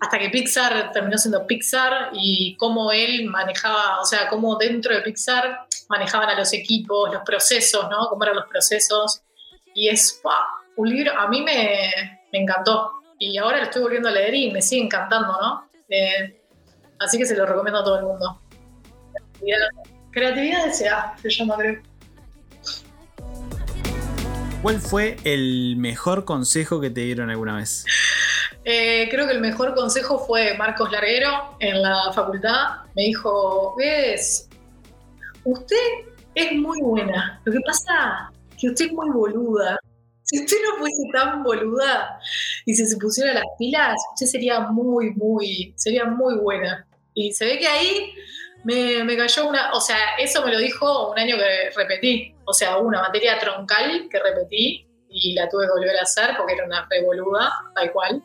hasta 0.00 0.18
que 0.18 0.30
Pixar 0.30 0.92
terminó 0.92 1.18
siendo 1.18 1.46
Pixar 1.46 2.08
y 2.14 2.56
cómo 2.56 2.90
él 2.90 3.26
manejaba, 3.26 4.00
o 4.00 4.06
sea, 4.06 4.30
cómo 4.30 4.56
dentro 4.56 4.94
de 4.94 5.02
Pixar 5.02 5.66
manejaban 5.90 6.30
a 6.30 6.38
los 6.38 6.54
equipos, 6.54 7.12
los 7.12 7.22
procesos, 7.22 7.86
¿no? 7.90 8.08
Cómo 8.08 8.24
eran 8.24 8.36
los 8.36 8.46
procesos. 8.46 9.20
Y 9.74 9.88
es 9.88 10.18
¡pah! 10.22 10.46
un 10.76 10.88
libro, 10.88 11.12
a 11.18 11.28
mí 11.28 11.42
me, 11.42 11.90
me 12.32 12.38
encantó. 12.38 13.01
Y 13.24 13.38
ahora 13.38 13.58
lo 13.58 13.64
estoy 13.64 13.82
volviendo 13.82 14.08
a 14.08 14.12
leer 14.12 14.34
y 14.34 14.50
me 14.50 14.60
sigue 14.60 14.82
encantando, 14.82 15.28
¿no? 15.40 15.68
Eh, 15.88 16.42
así 16.98 17.18
que 17.18 17.24
se 17.24 17.36
lo 17.36 17.46
recomiendo 17.46 17.78
a 17.78 17.84
todo 17.84 17.98
el 18.00 18.04
mundo. 18.04 18.42
Creatividad, 20.10 20.66
S.A. 20.66 21.16
se 21.22 21.30
llama, 21.30 21.56
creo. 21.56 21.80
¿Cuál 24.60 24.80
fue 24.80 25.18
el 25.22 25.76
mejor 25.76 26.24
consejo 26.24 26.80
que 26.80 26.90
te 26.90 27.02
dieron 27.02 27.30
alguna 27.30 27.58
vez? 27.58 27.84
Eh, 28.64 29.06
creo 29.08 29.28
que 29.28 29.34
el 29.34 29.40
mejor 29.40 29.76
consejo 29.76 30.18
fue 30.18 30.56
Marcos 30.58 30.90
Larguero 30.90 31.56
en 31.60 31.80
la 31.80 32.12
facultad. 32.12 32.78
Me 32.96 33.02
dijo, 33.02 33.76
usted 35.44 35.80
es 36.34 36.52
muy 36.54 36.80
buena. 36.82 37.40
Lo 37.44 37.52
que 37.52 37.60
pasa 37.64 38.32
es 38.50 38.56
que 38.56 38.66
usted 38.70 38.86
es 38.86 38.92
muy 38.92 39.10
boluda. 39.10 39.78
Si 40.32 40.40
usted 40.40 40.56
no 40.66 40.78
fuese 40.78 41.02
tan 41.12 41.42
boluda 41.42 42.18
y 42.64 42.74
si 42.74 42.86
se 42.86 42.96
pusiera 42.96 43.34
las 43.34 43.44
pilas, 43.58 44.00
usted 44.14 44.24
sería 44.24 44.60
muy, 44.60 45.10
muy, 45.10 45.74
sería 45.76 46.06
muy 46.06 46.36
buena. 46.36 46.86
Y 47.12 47.32
se 47.34 47.44
ve 47.44 47.58
que 47.58 47.68
ahí 47.68 48.14
me, 48.64 49.04
me 49.04 49.14
cayó 49.14 49.46
una, 49.46 49.74
o 49.74 49.80
sea, 49.82 49.98
eso 50.18 50.42
me 50.42 50.50
lo 50.50 50.58
dijo 50.58 51.10
un 51.10 51.18
año 51.18 51.36
que 51.36 51.68
repetí. 51.76 52.34
O 52.46 52.54
sea, 52.54 52.78
una 52.78 53.02
materia 53.02 53.38
troncal 53.38 54.08
que 54.10 54.20
repetí 54.20 54.86
y 55.10 55.34
la 55.34 55.50
tuve 55.50 55.66
que 55.66 55.72
volver 55.72 55.98
a 55.98 56.02
hacer 56.02 56.30
porque 56.38 56.54
era 56.54 56.64
una 56.64 56.88
revoluda, 56.90 57.52
tal 57.74 57.92
cual. 57.92 58.24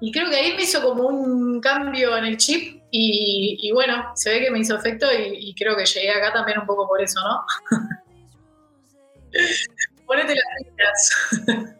Y 0.00 0.10
creo 0.10 0.30
que 0.30 0.36
ahí 0.36 0.54
me 0.56 0.62
hizo 0.62 0.82
como 0.82 1.08
un 1.08 1.60
cambio 1.60 2.16
en 2.16 2.24
el 2.24 2.38
chip 2.38 2.82
y, 2.90 3.70
bueno, 3.74 4.12
se 4.14 4.30
ve 4.30 4.40
que 4.40 4.50
me 4.50 4.60
hizo 4.60 4.74
efecto 4.74 5.06
y 5.12 5.54
creo 5.54 5.76
que 5.76 5.84
llegué 5.84 6.10
acá 6.10 6.32
también 6.32 6.58
un 6.58 6.66
poco 6.66 6.88
por 6.88 7.02
eso, 7.02 7.20
¿no? 7.20 7.44
Ponete 10.08 10.34
las 10.34 10.46
pilas. 10.74 11.74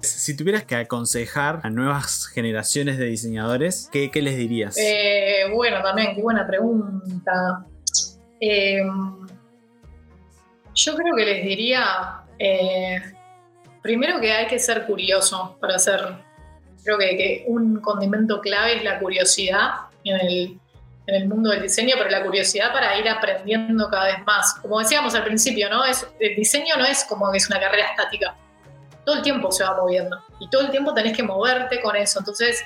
Si 0.00 0.36
tuvieras 0.36 0.64
que 0.64 0.74
aconsejar 0.74 1.60
a 1.62 1.70
nuevas 1.70 2.26
generaciones 2.26 2.98
de 2.98 3.04
diseñadores, 3.04 3.88
¿qué, 3.92 4.10
qué 4.10 4.22
les 4.22 4.36
dirías? 4.36 4.76
Eh, 4.76 5.44
bueno, 5.54 5.80
también, 5.84 6.16
qué 6.16 6.20
buena 6.20 6.44
pregunta. 6.44 7.64
Eh, 8.40 8.82
yo 10.74 10.96
creo 10.96 11.14
que 11.14 11.24
les 11.24 11.44
diría, 11.44 12.22
eh, 12.40 13.00
primero 13.82 14.20
que 14.20 14.32
hay 14.32 14.48
que 14.48 14.58
ser 14.58 14.84
curioso 14.84 15.56
para 15.60 15.76
hacer, 15.76 16.00
creo 16.86 16.98
que, 16.98 17.16
que 17.16 17.44
un 17.48 17.80
condimento 17.80 18.40
clave 18.40 18.76
es 18.76 18.84
la 18.84 18.98
curiosidad 18.98 19.70
en 20.04 20.16
el, 20.20 20.60
en 21.08 21.14
el 21.14 21.28
mundo 21.28 21.50
del 21.50 21.62
diseño, 21.62 21.96
pero 21.98 22.08
la 22.08 22.22
curiosidad 22.24 22.72
para 22.72 22.96
ir 22.96 23.08
aprendiendo 23.08 23.90
cada 23.90 24.06
vez 24.06 24.24
más. 24.24 24.54
Como 24.62 24.78
decíamos 24.78 25.14
al 25.14 25.24
principio, 25.24 25.68
¿no? 25.68 25.84
Es, 25.84 26.06
el 26.20 26.36
diseño 26.36 26.76
no 26.78 26.84
es 26.84 27.04
como 27.04 27.30
que 27.30 27.38
es 27.38 27.48
una 27.50 27.60
carrera 27.60 27.88
estática. 27.90 28.34
Todo 29.04 29.16
el 29.16 29.22
tiempo 29.22 29.50
se 29.52 29.62
va 29.64 29.76
moviendo 29.76 30.16
y 30.40 30.48
todo 30.48 30.62
el 30.62 30.70
tiempo 30.70 30.94
tenés 30.94 31.16
que 31.16 31.22
moverte 31.22 31.80
con 31.82 31.94
eso. 31.96 32.20
Entonces, 32.20 32.64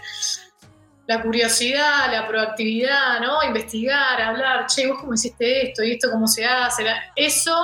la 1.07 1.21
curiosidad, 1.23 2.13
la 2.13 2.27
proactividad, 2.29 3.21
¿no? 3.21 3.43
Investigar, 3.43 4.21
hablar, 4.21 4.67
che, 4.67 4.87
vos 4.87 5.01
cómo 5.01 5.15
hiciste 5.15 5.69
esto 5.69 5.83
y 5.83 5.93
esto 5.93 6.11
cómo 6.11 6.27
se 6.29 6.45
hace. 6.45 6.85
Eso 7.17 7.57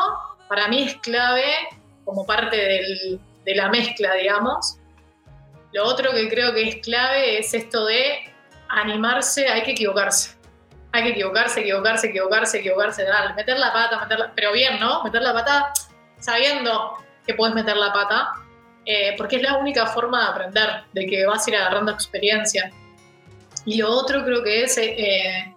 para 0.49 0.69
mí 0.69 0.83
es 0.83 0.97
clave 0.97 1.45
como 2.05 2.27
parte 2.27 2.57
del- 2.57 3.21
de 3.45 3.55
la 3.55 3.69
mezcla, 3.69 4.15
digamos. 4.15 4.79
Lo 5.73 5.85
otro 5.85 6.13
que 6.13 6.29
creo 6.29 6.55
que 6.55 6.69
es 6.69 6.77
clave 6.77 7.39
es 7.39 7.53
esto 7.55 7.85
de 7.87 8.33
animarse, 8.69 9.49
hay 9.49 9.63
que 9.63 9.73
equivocarse. 9.73 10.35
hay 10.93 11.03
que 11.03 11.09
equivocarse, 11.11 11.61
equivocarse, 11.61 12.07
equivocarse, 12.07 12.59
equivocarse, 12.59 13.05
dale, 13.05 13.35
meter 13.35 13.59
la 13.59 13.71
pata, 13.71 14.01
meterla, 14.01 14.33
pero 14.35 14.53
bien, 14.53 14.81
¿no? 14.81 15.05
Meter 15.05 15.21
la 15.21 15.35
pata 15.35 15.73
sabiendo 16.19 16.95
que 17.27 17.35
puedes 17.35 17.55
meter 17.55 17.77
la 17.77 17.93
pata, 17.93 18.31
eh, 18.87 19.15
porque 19.19 19.37
es 19.37 19.43
la 19.43 19.59
única 19.59 19.87
forma 19.89 20.23
de 20.25 20.31
aprender, 20.31 20.71
de 20.95 21.07
que 21.07 21.27
vas 21.27 21.47
a 21.47 21.51
ir 21.51 21.57
agarrando 21.57 21.93
experiencia. 21.93 22.71
Y 23.67 23.77
lo 23.83 23.91
otro 23.91 24.25
creo 24.25 24.43
que 24.43 24.63
es 24.63 24.79
eh, 24.79 25.55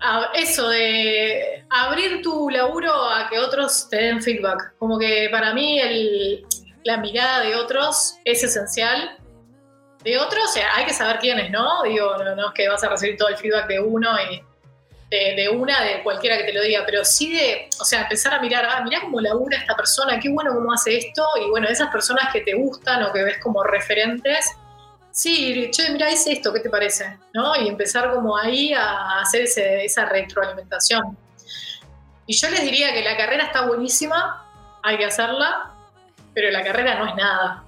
a- 0.00 0.30
eso 0.34 0.68
de 0.68 1.64
abrir 1.70 2.20
tu 2.22 2.50
laburo 2.50 2.92
a 2.92 3.28
que 3.28 3.38
otros 3.38 3.88
te 3.88 3.96
den 3.98 4.20
feedback. 4.22 4.74
Como 4.78 4.98
que 4.98 5.28
para 5.30 5.54
mí 5.54 5.78
el- 5.78 6.44
la 6.84 6.98
mirada 6.98 7.40
de 7.40 7.56
otros 7.56 8.16
es 8.24 8.42
esencial. 8.44 9.18
De 10.02 10.18
otros, 10.18 10.44
o 10.44 10.52
sea, 10.52 10.76
hay 10.76 10.84
que 10.84 10.92
saber 10.92 11.18
quiénes, 11.18 11.50
¿no? 11.50 11.82
Digo, 11.82 12.16
no, 12.18 12.48
es 12.48 12.54
que 12.54 12.68
vas 12.68 12.84
a 12.84 12.90
recibir 12.90 13.16
todo 13.16 13.28
el 13.28 13.36
feedback 13.38 13.66
de 13.68 13.80
uno 13.80 14.10
y 14.20 14.42
de, 15.10 15.48
una, 15.48 15.80
de 15.82 16.02
cualquiera 16.02 16.36
que 16.36 16.44
te 16.44 16.52
lo 16.52 16.60
diga, 16.60 16.82
pero 16.84 17.04
sí 17.04 17.32
de, 17.32 17.68
o 17.80 17.84
sea, 17.84 18.02
empezar 18.02 18.34
a 18.34 18.40
mirar, 18.40 18.66
ah, 18.68 18.82
mirá 18.82 19.00
cómo 19.00 19.20
labura 19.20 19.56
esta 19.56 19.76
persona, 19.76 20.18
qué 20.18 20.28
bueno 20.28 20.52
cómo 20.52 20.72
hace 20.72 20.96
esto, 20.98 21.24
y 21.40 21.48
bueno, 21.50 21.68
esas 21.68 21.88
personas 21.90 22.32
que 22.32 22.40
te 22.40 22.54
gustan 22.54 23.02
o 23.04 23.12
que 23.12 23.22
ves 23.22 23.38
como 23.38 23.62
referentes, 23.62 24.44
sí, 25.12 25.70
che, 25.70 25.90
mira, 25.90 26.08
es 26.10 26.26
esto, 26.26 26.52
¿qué 26.52 26.60
te 26.60 26.68
parece? 26.68 27.16
¿No? 27.32 27.54
Y 27.54 27.68
empezar 27.68 28.12
como 28.12 28.36
ahí 28.36 28.72
a 28.74 29.20
hacer 29.20 29.42
ese- 29.42 29.84
esa 29.84 30.04
retroalimentación. 30.06 31.16
Y 32.26 32.34
yo 32.34 32.50
les 32.50 32.62
diría 32.62 32.92
que 32.92 33.02
la 33.02 33.16
carrera 33.16 33.44
está 33.44 33.66
buenísima, 33.66 34.44
hay 34.82 34.98
que 34.98 35.04
hacerla, 35.04 35.73
pero 36.34 36.50
la 36.50 36.62
carrera 36.62 36.98
no 36.98 37.06
es 37.06 37.14
nada. 37.14 37.64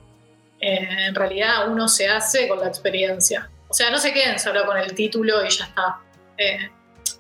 Eh, 0.61 1.07
en 1.07 1.15
realidad 1.15 1.69
uno 1.69 1.89
se 1.89 2.09
hace 2.09 2.49
con 2.49 2.61
la 2.61 2.67
experiencia. 2.67 3.49
O 3.69 3.75
sea, 3.75 3.91
no 3.91 3.99
se 3.99 4.13
queden 4.13 4.39
solo 4.39 4.65
con 4.65 4.77
el 4.77 4.95
título 4.95 5.45
y 5.45 5.51
ya 5.51 5.65
está. 5.65 5.99
Eh, 6.39 6.71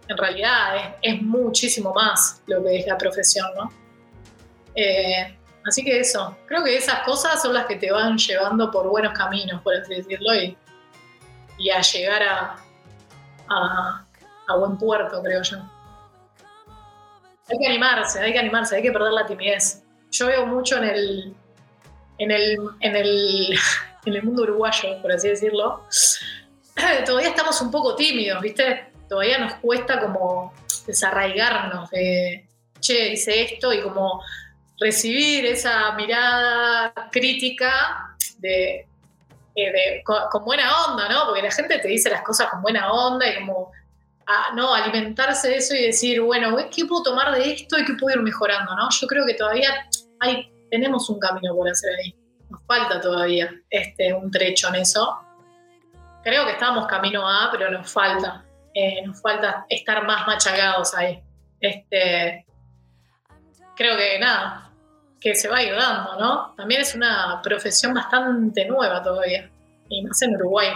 en 0.08 0.16
realidad 0.16 0.96
es, 1.02 1.22
muchísimo 1.22 1.92
más 1.92 2.42
lo 2.46 2.62
que 2.62 2.78
es 2.78 2.86
la 2.86 2.96
profesión, 2.96 3.48
¿no? 3.56 3.72
Eh, 4.74 5.36
así 5.66 5.84
que 5.84 6.00
eso, 6.00 6.36
creo 6.46 6.62
que 6.62 6.76
esas 6.76 7.00
cosas 7.00 7.40
son 7.42 7.54
las 7.54 7.66
que 7.66 7.76
te 7.76 7.90
van 7.90 8.16
llevando 8.16 8.70
por 8.70 8.88
buenos 8.88 9.12
caminos, 9.12 9.60
por 9.62 9.74
así 9.74 9.94
decirlo, 9.94 10.34
y, 10.34 10.56
y 11.58 11.70
a 11.70 11.80
llegar 11.80 12.22
a, 12.22 12.56
a, 13.48 14.06
a 14.48 14.56
buen 14.56 14.78
puerto, 14.78 15.22
creo 15.22 15.42
yo. 15.42 15.58
Hay 17.48 17.58
que 17.58 17.66
animarse, 17.66 18.20
hay 18.20 18.32
que 18.32 18.38
animarse, 18.38 18.76
hay 18.76 18.82
que 18.82 18.92
perder 18.92 19.12
la 19.12 19.26
timidez. 19.26 19.82
Yo 20.10 20.26
veo 20.26 20.46
mucho 20.46 20.76
en 20.78 20.84
el, 20.84 21.35
en 22.18 22.30
el, 22.30 22.58
en 22.80 22.96
el, 22.96 23.58
en 24.06 24.14
el 24.14 24.22
mundo 24.22 24.42
uruguayo, 24.42 25.00
por 25.02 25.12
así 25.12 25.28
decirlo, 25.28 25.84
todavía 27.06 27.30
estamos 27.30 27.60
un 27.60 27.70
poco 27.70 27.94
tímidos, 27.94 28.40
¿viste? 28.42 28.92
Todavía 29.08 29.38
nos 29.38 29.54
cuesta 29.54 30.00
como 30.00 30.52
desarraigarnos 30.86 31.90
de, 31.90 32.46
che, 32.80 33.12
hice 33.12 33.42
esto 33.42 33.72
y 33.72 33.82
como 33.82 34.22
recibir 34.78 35.46
esa 35.46 35.92
mirada 35.92 36.92
crítica 37.10 38.16
de, 38.38 38.86
eh, 39.54 39.72
de- 39.72 40.02
con, 40.04 40.44
buena 40.44 40.86
onda, 40.86 41.08
¿no? 41.08 41.26
Porque 41.26 41.42
la 41.42 41.50
gente 41.50 41.78
te 41.78 41.88
dice 41.88 42.10
las 42.10 42.22
cosas 42.22 42.48
con 42.50 42.62
buena 42.62 42.92
onda 42.92 43.26
y 43.28 43.36
como, 43.36 43.72
no, 44.54 44.74
alimentarse 44.74 45.48
de 45.48 45.56
eso 45.56 45.74
y 45.74 45.86
decir, 45.86 46.20
bueno, 46.20 46.56
¿qué 46.74 46.84
puedo 46.84 47.02
tomar 47.02 47.34
de 47.34 47.52
esto 47.52 47.78
y 47.78 47.84
qué 47.84 47.94
puedo 47.94 48.16
ir 48.16 48.22
mejorando, 48.22 48.74
¿no? 48.74 48.88
Yo 48.90 49.06
creo 49.06 49.24
que 49.24 49.34
todavía 49.34 49.88
hay, 50.20 50.52
tenemos 50.70 51.08
un 51.10 51.18
camino 51.18 51.54
por 51.54 51.68
hacer 51.68 51.90
ahí. 51.98 52.14
Nos 52.50 52.62
falta 52.64 53.00
todavía 53.00 53.50
este, 53.70 54.12
un 54.12 54.30
trecho 54.30 54.68
en 54.68 54.76
eso. 54.76 55.18
Creo 56.22 56.44
que 56.44 56.52
estamos 56.52 56.86
camino 56.86 57.28
a, 57.28 57.48
pero 57.50 57.70
nos 57.70 57.90
falta. 57.90 58.44
Eh, 58.74 59.02
nos 59.06 59.20
falta 59.20 59.64
estar 59.68 60.04
más 60.04 60.26
machacados 60.26 60.94
ahí. 60.94 61.22
Este, 61.60 62.46
creo 63.74 63.96
que 63.96 64.18
nada, 64.18 64.70
que 65.20 65.34
se 65.34 65.48
va 65.48 65.58
a 65.58 65.62
ir 65.62 65.74
dando, 65.74 66.18
¿no? 66.18 66.54
También 66.56 66.80
es 66.80 66.94
una 66.94 67.40
profesión 67.42 67.94
bastante 67.94 68.66
nueva 68.66 69.02
todavía, 69.02 69.50
y 69.88 70.02
más 70.04 70.20
en 70.22 70.34
Uruguay. 70.36 70.68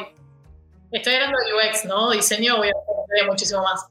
Estoy 0.90 1.14
hablando 1.14 1.38
de 1.38 1.68
UX, 1.68 1.84
¿no? 1.84 2.10
Diseño, 2.10 2.54
obviamente, 2.54 3.26
muchísimo 3.26 3.62
más. 3.62 3.86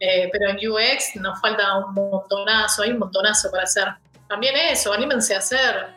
Eh, 0.00 0.28
pero 0.32 0.50
en 0.50 0.56
UX 0.56 1.14
nos 1.16 1.40
falta 1.40 1.78
un 1.78 1.94
montonazo, 1.94 2.82
hay 2.82 2.90
un 2.90 2.98
montonazo 2.98 3.50
para 3.50 3.62
hacer. 3.62 3.88
También 4.32 4.54
eso, 4.56 4.94
anímense 4.94 5.34
a 5.34 5.38
hacer. 5.40 5.88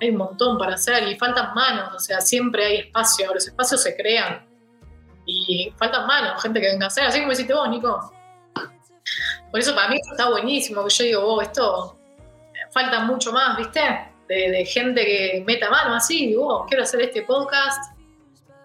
Hay 0.00 0.10
un 0.10 0.16
montón 0.16 0.56
para 0.56 0.74
hacer 0.74 1.08
y 1.08 1.18
faltan 1.18 1.52
manos, 1.54 1.92
o 1.92 1.98
sea, 1.98 2.20
siempre 2.20 2.64
hay 2.64 2.76
espacio, 2.76 3.34
los 3.34 3.48
espacios 3.48 3.82
se 3.82 3.96
crean. 3.96 4.46
Y 5.26 5.74
faltan 5.76 6.06
manos, 6.06 6.40
gente 6.40 6.60
que 6.60 6.68
venga 6.68 6.84
a 6.84 6.86
hacer, 6.86 7.04
así 7.06 7.18
como 7.18 7.32
hiciste 7.32 7.52
vos, 7.52 7.68
Nico. 7.68 8.12
Por 9.50 9.58
eso 9.58 9.74
para 9.74 9.88
mí 9.88 9.96
está 10.08 10.30
buenísimo, 10.30 10.84
que 10.84 10.90
yo 10.90 11.04
digo, 11.04 11.22
vos, 11.22 11.42
esto 11.42 11.98
falta 12.72 13.00
mucho 13.00 13.32
más, 13.32 13.56
¿viste? 13.56 13.80
De, 14.28 14.64
gente 14.66 15.04
que 15.04 15.42
meta 15.44 15.68
mano 15.68 15.92
así, 15.96 16.28
digo, 16.28 16.46
"Oh, 16.46 16.66
quiero 16.66 16.84
hacer 16.84 17.00
este 17.00 17.22
podcast, 17.22 17.92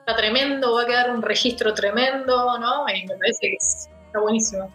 está 0.02 0.16
tremendo, 0.16 0.76
va 0.76 0.84
a 0.84 0.86
quedar 0.86 1.10
un 1.10 1.24
registro 1.24 1.74
tremendo, 1.74 2.60
¿no? 2.60 2.88
Y 2.90 3.08
me 3.08 3.16
parece 3.18 3.40
que 3.42 3.56
es- 3.56 3.90
está 4.06 4.20
buenísimo. 4.20 4.72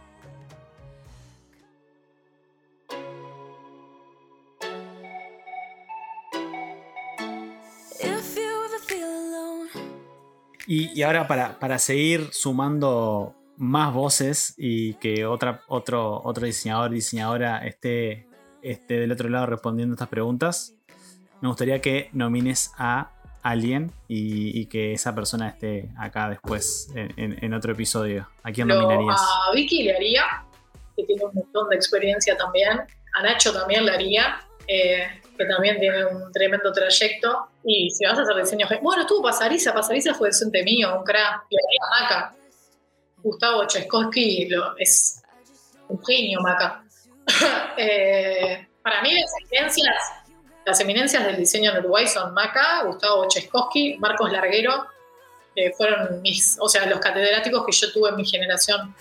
Y, 10.71 10.97
y 10.97 11.03
ahora 11.03 11.27
para, 11.27 11.59
para 11.59 11.81
seguir 11.81 12.29
sumando 12.31 13.35
más 13.57 13.93
voces 13.93 14.55
y 14.57 14.95
que 14.95 15.27
otra, 15.27 15.63
otro, 15.67 16.21
otro 16.23 16.47
diseñador, 16.47 16.93
diseñadora 16.93 17.67
esté, 17.67 18.29
esté 18.63 19.01
del 19.01 19.11
otro 19.11 19.29
lado 19.29 19.47
respondiendo 19.47 19.95
estas 19.95 20.09
preguntas, 20.09 20.75
me 21.41 21.49
gustaría 21.49 21.81
que 21.81 22.09
nomines 22.13 22.71
a 22.79 23.11
alguien 23.43 23.91
y, 24.07 24.57
y 24.61 24.67
que 24.67 24.93
esa 24.93 25.13
persona 25.13 25.49
esté 25.49 25.89
acá 25.99 26.29
después 26.29 26.89
en, 26.95 27.13
en- 27.17 27.45
en 27.45 27.53
otro 27.55 27.73
episodio. 27.73 28.29
¿A 28.45 28.53
quién 28.53 28.69
nominarías? 28.69 29.21
a 29.21 29.53
Vicky 29.53 29.83
le 29.83 29.97
haría, 29.97 30.23
que 30.97 31.03
tiene 31.03 31.25
un 31.25 31.35
montón 31.35 31.69
de 31.71 31.75
experiencia 31.75 32.37
también. 32.37 32.79
A 33.19 33.23
Nacho 33.25 33.53
también 33.53 33.85
le 33.87 33.93
haría, 33.93 34.41
eh, 34.69 35.09
que 35.41 35.47
también 35.47 35.81
tiene 35.81 36.05
un 36.05 36.31
tremendo 36.33 36.71
trayecto. 36.73 37.49
Y 37.65 37.91
si 37.91 38.05
vas 38.05 38.19
a 38.19 38.23
hacer 38.23 38.37
diseño... 38.37 38.67
Bueno, 38.83 39.03
estuvo 39.03 39.23
Pasariza, 39.23 39.73
Pasariza 39.73 40.13
fue 40.15 40.29
docente 40.29 40.63
mío, 40.63 40.95
un 40.99 41.05
crack. 41.05 41.47
Le 41.51 41.59
haría 41.59 41.81
a 41.83 42.03
Maca. 42.03 42.35
Gustavo 43.23 43.67
Cheskowski 43.67 44.49
lo- 44.51 44.77
es 44.77 45.23
un 45.89 46.05
genio, 46.05 46.41
Maca. 46.41 46.85
Eh, 47.77 48.67
para 48.83 49.01
mí 49.03 49.15
las 49.15 49.31
eminencias, 49.43 49.95
las 50.67 50.81
eminencias 50.81 51.25
del 51.25 51.37
diseño 51.37 51.71
en 51.71 51.79
Uruguay 51.79 52.07
son 52.07 52.35
Maca, 52.35 52.83
Gustavo 52.83 53.27
Cheskowski, 53.29 53.97
Marcos 53.99 54.31
Larguero, 54.31 54.87
que 55.55 55.73
fueron 55.77 56.21
mis, 56.21 56.59
o 56.61 56.69
sea, 56.69 56.85
los 56.87 56.99
catedráticos 56.99 57.65
que 57.65 57.73
yo 57.73 57.93
tuve 57.93 58.11
en 58.11 58.17
mi 58.17 58.27
generación. 58.27 58.95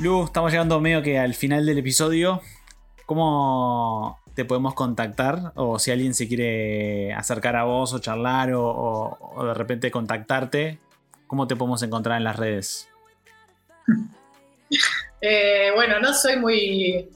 Lu, 0.00 0.24
estamos 0.24 0.50
llegando 0.52 0.80
medio 0.80 1.02
que 1.02 1.18
al 1.18 1.34
final 1.34 1.66
del 1.66 1.78
episodio. 1.78 2.40
¿Cómo 3.06 4.18
te 4.34 4.44
podemos 4.44 4.74
contactar? 4.74 5.52
O 5.56 5.78
si 5.78 5.90
alguien 5.90 6.14
se 6.14 6.28
quiere 6.28 7.12
acercar 7.14 7.56
a 7.56 7.64
vos 7.64 7.92
o 7.94 7.98
charlar 7.98 8.52
o, 8.52 8.64
o- 8.64 9.32
o 9.36 9.46
de 9.46 9.54
repente 9.54 9.90
contactarte, 9.90 10.78
¿cómo 11.26 11.46
te 11.46 11.56
podemos 11.56 11.82
encontrar 11.82 12.16
en 12.18 12.24
las 12.24 12.36
redes? 12.36 12.88
Eh, 15.20 15.72
bueno, 15.74 15.98
no 15.98 16.14
soy 16.14 16.36
muy 16.36 17.08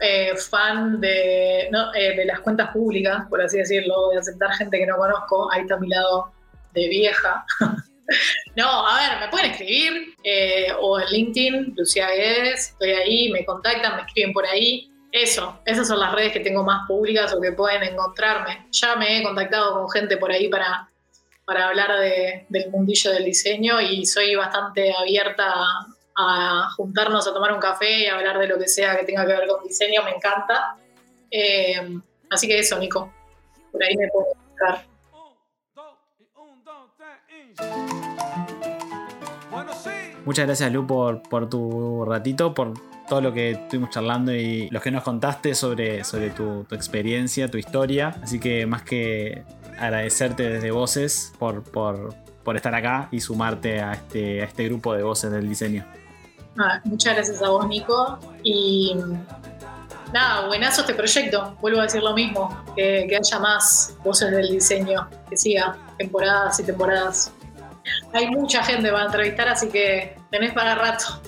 eh, 0.00 0.32
fan 0.36 0.98
de, 1.02 1.64
eh, 1.66 2.16
de 2.16 2.24
las 2.24 2.40
cuentas 2.40 2.70
públicas, 2.70 3.26
por 3.28 3.42
así 3.42 3.58
decirlo, 3.58 4.08
de 4.08 4.18
aceptar 4.20 4.52
gente 4.52 4.78
que 4.78 4.86
no 4.86 4.96
conozco. 4.96 5.52
Ahí 5.52 5.60
está 5.62 5.76
mi 5.78 5.88
lado 5.88 6.32
de 6.72 6.88
vieja. 6.88 7.44
no, 8.56 8.86
a 8.86 9.00
ver, 9.00 9.20
me 9.20 9.28
pueden 9.28 9.50
escribir 9.52 10.14
eh, 10.24 10.68
o 10.80 11.00
en 11.00 11.06
LinkedIn, 11.06 11.74
Lucía 11.76 12.08
Guedes, 12.10 12.70
estoy 12.70 12.90
ahí, 12.90 13.30
me 13.30 13.44
contactan, 13.44 13.96
me 13.96 14.02
escriben 14.02 14.32
por 14.32 14.46
ahí. 14.46 14.88
Eso, 15.10 15.60
esas 15.66 15.86
son 15.88 16.00
las 16.00 16.12
redes 16.12 16.32
que 16.32 16.40
tengo 16.40 16.62
más 16.64 16.86
públicas 16.88 17.32
o 17.34 17.40
que 17.40 17.52
pueden 17.52 17.82
encontrarme. 17.82 18.66
Ya 18.70 18.96
me 18.96 19.18
he 19.18 19.22
contactado 19.22 19.74
con 19.74 19.90
gente 19.90 20.16
por 20.16 20.32
ahí 20.32 20.48
para, 20.48 20.88
para 21.44 21.68
hablar 21.68 21.98
de- 22.00 22.46
del 22.48 22.70
mundillo 22.70 23.10
del 23.12 23.24
diseño 23.24 23.80
y 23.80 24.06
soy 24.06 24.34
bastante 24.34 24.92
abierta 24.94 25.52
a, 26.16 26.70
juntarnos 26.76 27.26
a 27.26 27.32
tomar 27.34 27.52
un 27.52 27.60
café 27.60 28.00
y 28.00 28.06
hablar 28.06 28.38
de 28.38 28.46
lo 28.46 28.58
que 28.58 28.68
sea 28.68 28.96
que 28.98 29.04
tenga 29.04 29.26
que 29.26 29.32
ver 29.32 29.46
con 29.48 29.62
diseño, 29.66 30.02
me 30.02 30.12
encanta. 30.12 30.76
Eh, 31.30 31.98
así 32.30 32.46
que 32.48 32.58
eso, 32.58 32.78
Nico. 32.78 33.12
Por 33.70 33.82
ahí 33.82 33.96
me 33.96 34.08
puedo 34.08 34.26
buscar. 34.48 34.84
Muchas 40.24 40.46
gracias 40.46 40.72
Lu 40.72 40.86
por, 40.86 41.48
tu 41.48 42.04
ratito, 42.04 42.54
por 42.54 42.74
todo 43.08 43.20
lo 43.20 43.32
que 43.32 43.52
estuvimos 43.52 43.90
charlando 43.90 44.32
y 44.32 44.68
lo 44.70 44.80
que 44.80 44.90
nos 44.90 45.02
contaste 45.02 45.54
sobre, 45.54 46.02
tu, 46.36 46.64
experiencia, 46.70 47.50
tu 47.50 47.58
historia. 47.58 48.14
Así 48.22 48.38
que 48.38 48.64
más 48.66 48.82
que 48.82 49.44
agradecerte 49.78 50.48
desde 50.48 50.70
Voces 50.70 51.32
por, 51.38 51.64
estar 52.54 52.74
acá 52.74 53.08
y 53.10 53.20
sumarte 53.20 53.80
a 53.80 53.94
este, 53.94 54.42
a 54.42 54.44
este 54.44 54.64
grupo 54.64 54.94
de 54.94 55.02
voces 55.02 55.32
del 55.32 55.48
diseño. 55.48 55.84
Ah, 56.58 56.80
muchas 56.84 57.14
gracias 57.14 57.42
a 57.42 57.48
vos, 57.48 57.66
Nico. 57.66 58.18
Y 58.44 58.94
nada, 60.12 60.46
buenazo 60.46 60.82
este 60.82 60.94
proyecto. 60.94 61.56
Vuelvo 61.60 61.80
a 61.80 61.84
decir 61.84 62.02
lo 62.02 62.14
mismo, 62.14 62.64
que 62.76 63.08
haya 63.10 63.38
más 63.40 63.96
voces 64.04 64.30
del 64.30 64.50
diseño, 64.50 65.08
que 65.28 65.36
siga 65.36 65.76
temporadas 65.98 66.60
y 66.60 66.64
temporadas. 66.64 67.32
Hay 68.12 68.30
mucha 68.30 68.62
gente 68.62 68.90
para 68.90 69.06
entrevistar, 69.06 69.48
así 69.48 69.68
que 69.68 70.16
tenés 70.30 70.52
para 70.52 70.74
rato. 70.74 71.20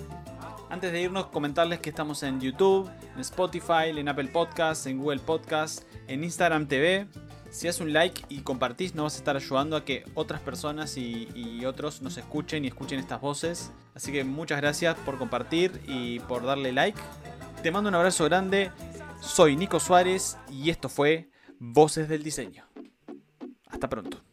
Antes 0.71 0.93
de 0.93 1.03
irnos, 1.03 1.27
comentarles 1.27 1.79
que 1.79 1.91
estamos 1.91 2.23
en 2.23 2.41
YouTube, 2.41 2.91
en 3.15 3.21
Spotify, 3.21 3.91
en 3.91 4.09
Apple 4.09 4.29
Podcasts, 4.29 4.87
en 4.87 4.99
Google 4.99 5.21
Podcasts, 5.21 5.87
en 6.09 6.25
Instagram 6.25 6.67
TV. 6.67 7.07
Si 7.51 7.69
haces 7.69 7.81
un 7.81 7.93
like 7.93 8.23
y 8.29 8.41
compartís, 8.41 8.97
nos 8.97 9.05
vas 9.05 9.15
a 9.15 9.19
estar 9.19 9.37
ayudando 9.37 9.77
a 9.77 9.85
que 9.85 10.05
otras 10.15 10.41
personas 10.41 10.97
y, 10.97 11.29
y 11.35 11.65
otros 11.65 12.03
nos 12.03 12.17
escuchen 12.17 12.65
y 12.65 12.69
escuchen 12.69 12.99
estas 12.99 13.21
voces. 13.21 13.71
Así 13.95 14.11
que 14.11 14.25
muchas 14.25 14.61
gracias 14.61 14.97
por 15.05 15.17
compartir 15.17 15.81
y 15.87 16.19
por 16.21 16.45
darle 16.45 16.73
like. 16.73 17.01
Te 17.63 17.71
mando 17.71 17.89
un 17.89 17.95
abrazo 17.95 18.25
grande. 18.25 18.73
Soy 19.21 19.57
Nico 19.57 19.79
Suárez 19.79 20.37
y 20.51 20.71
esto 20.71 20.89
fue 20.89 21.31
Voces 21.61 22.09
del 22.09 22.25
Diseño. 22.25 22.67
Hasta 23.69 23.89
pronto. 23.89 24.24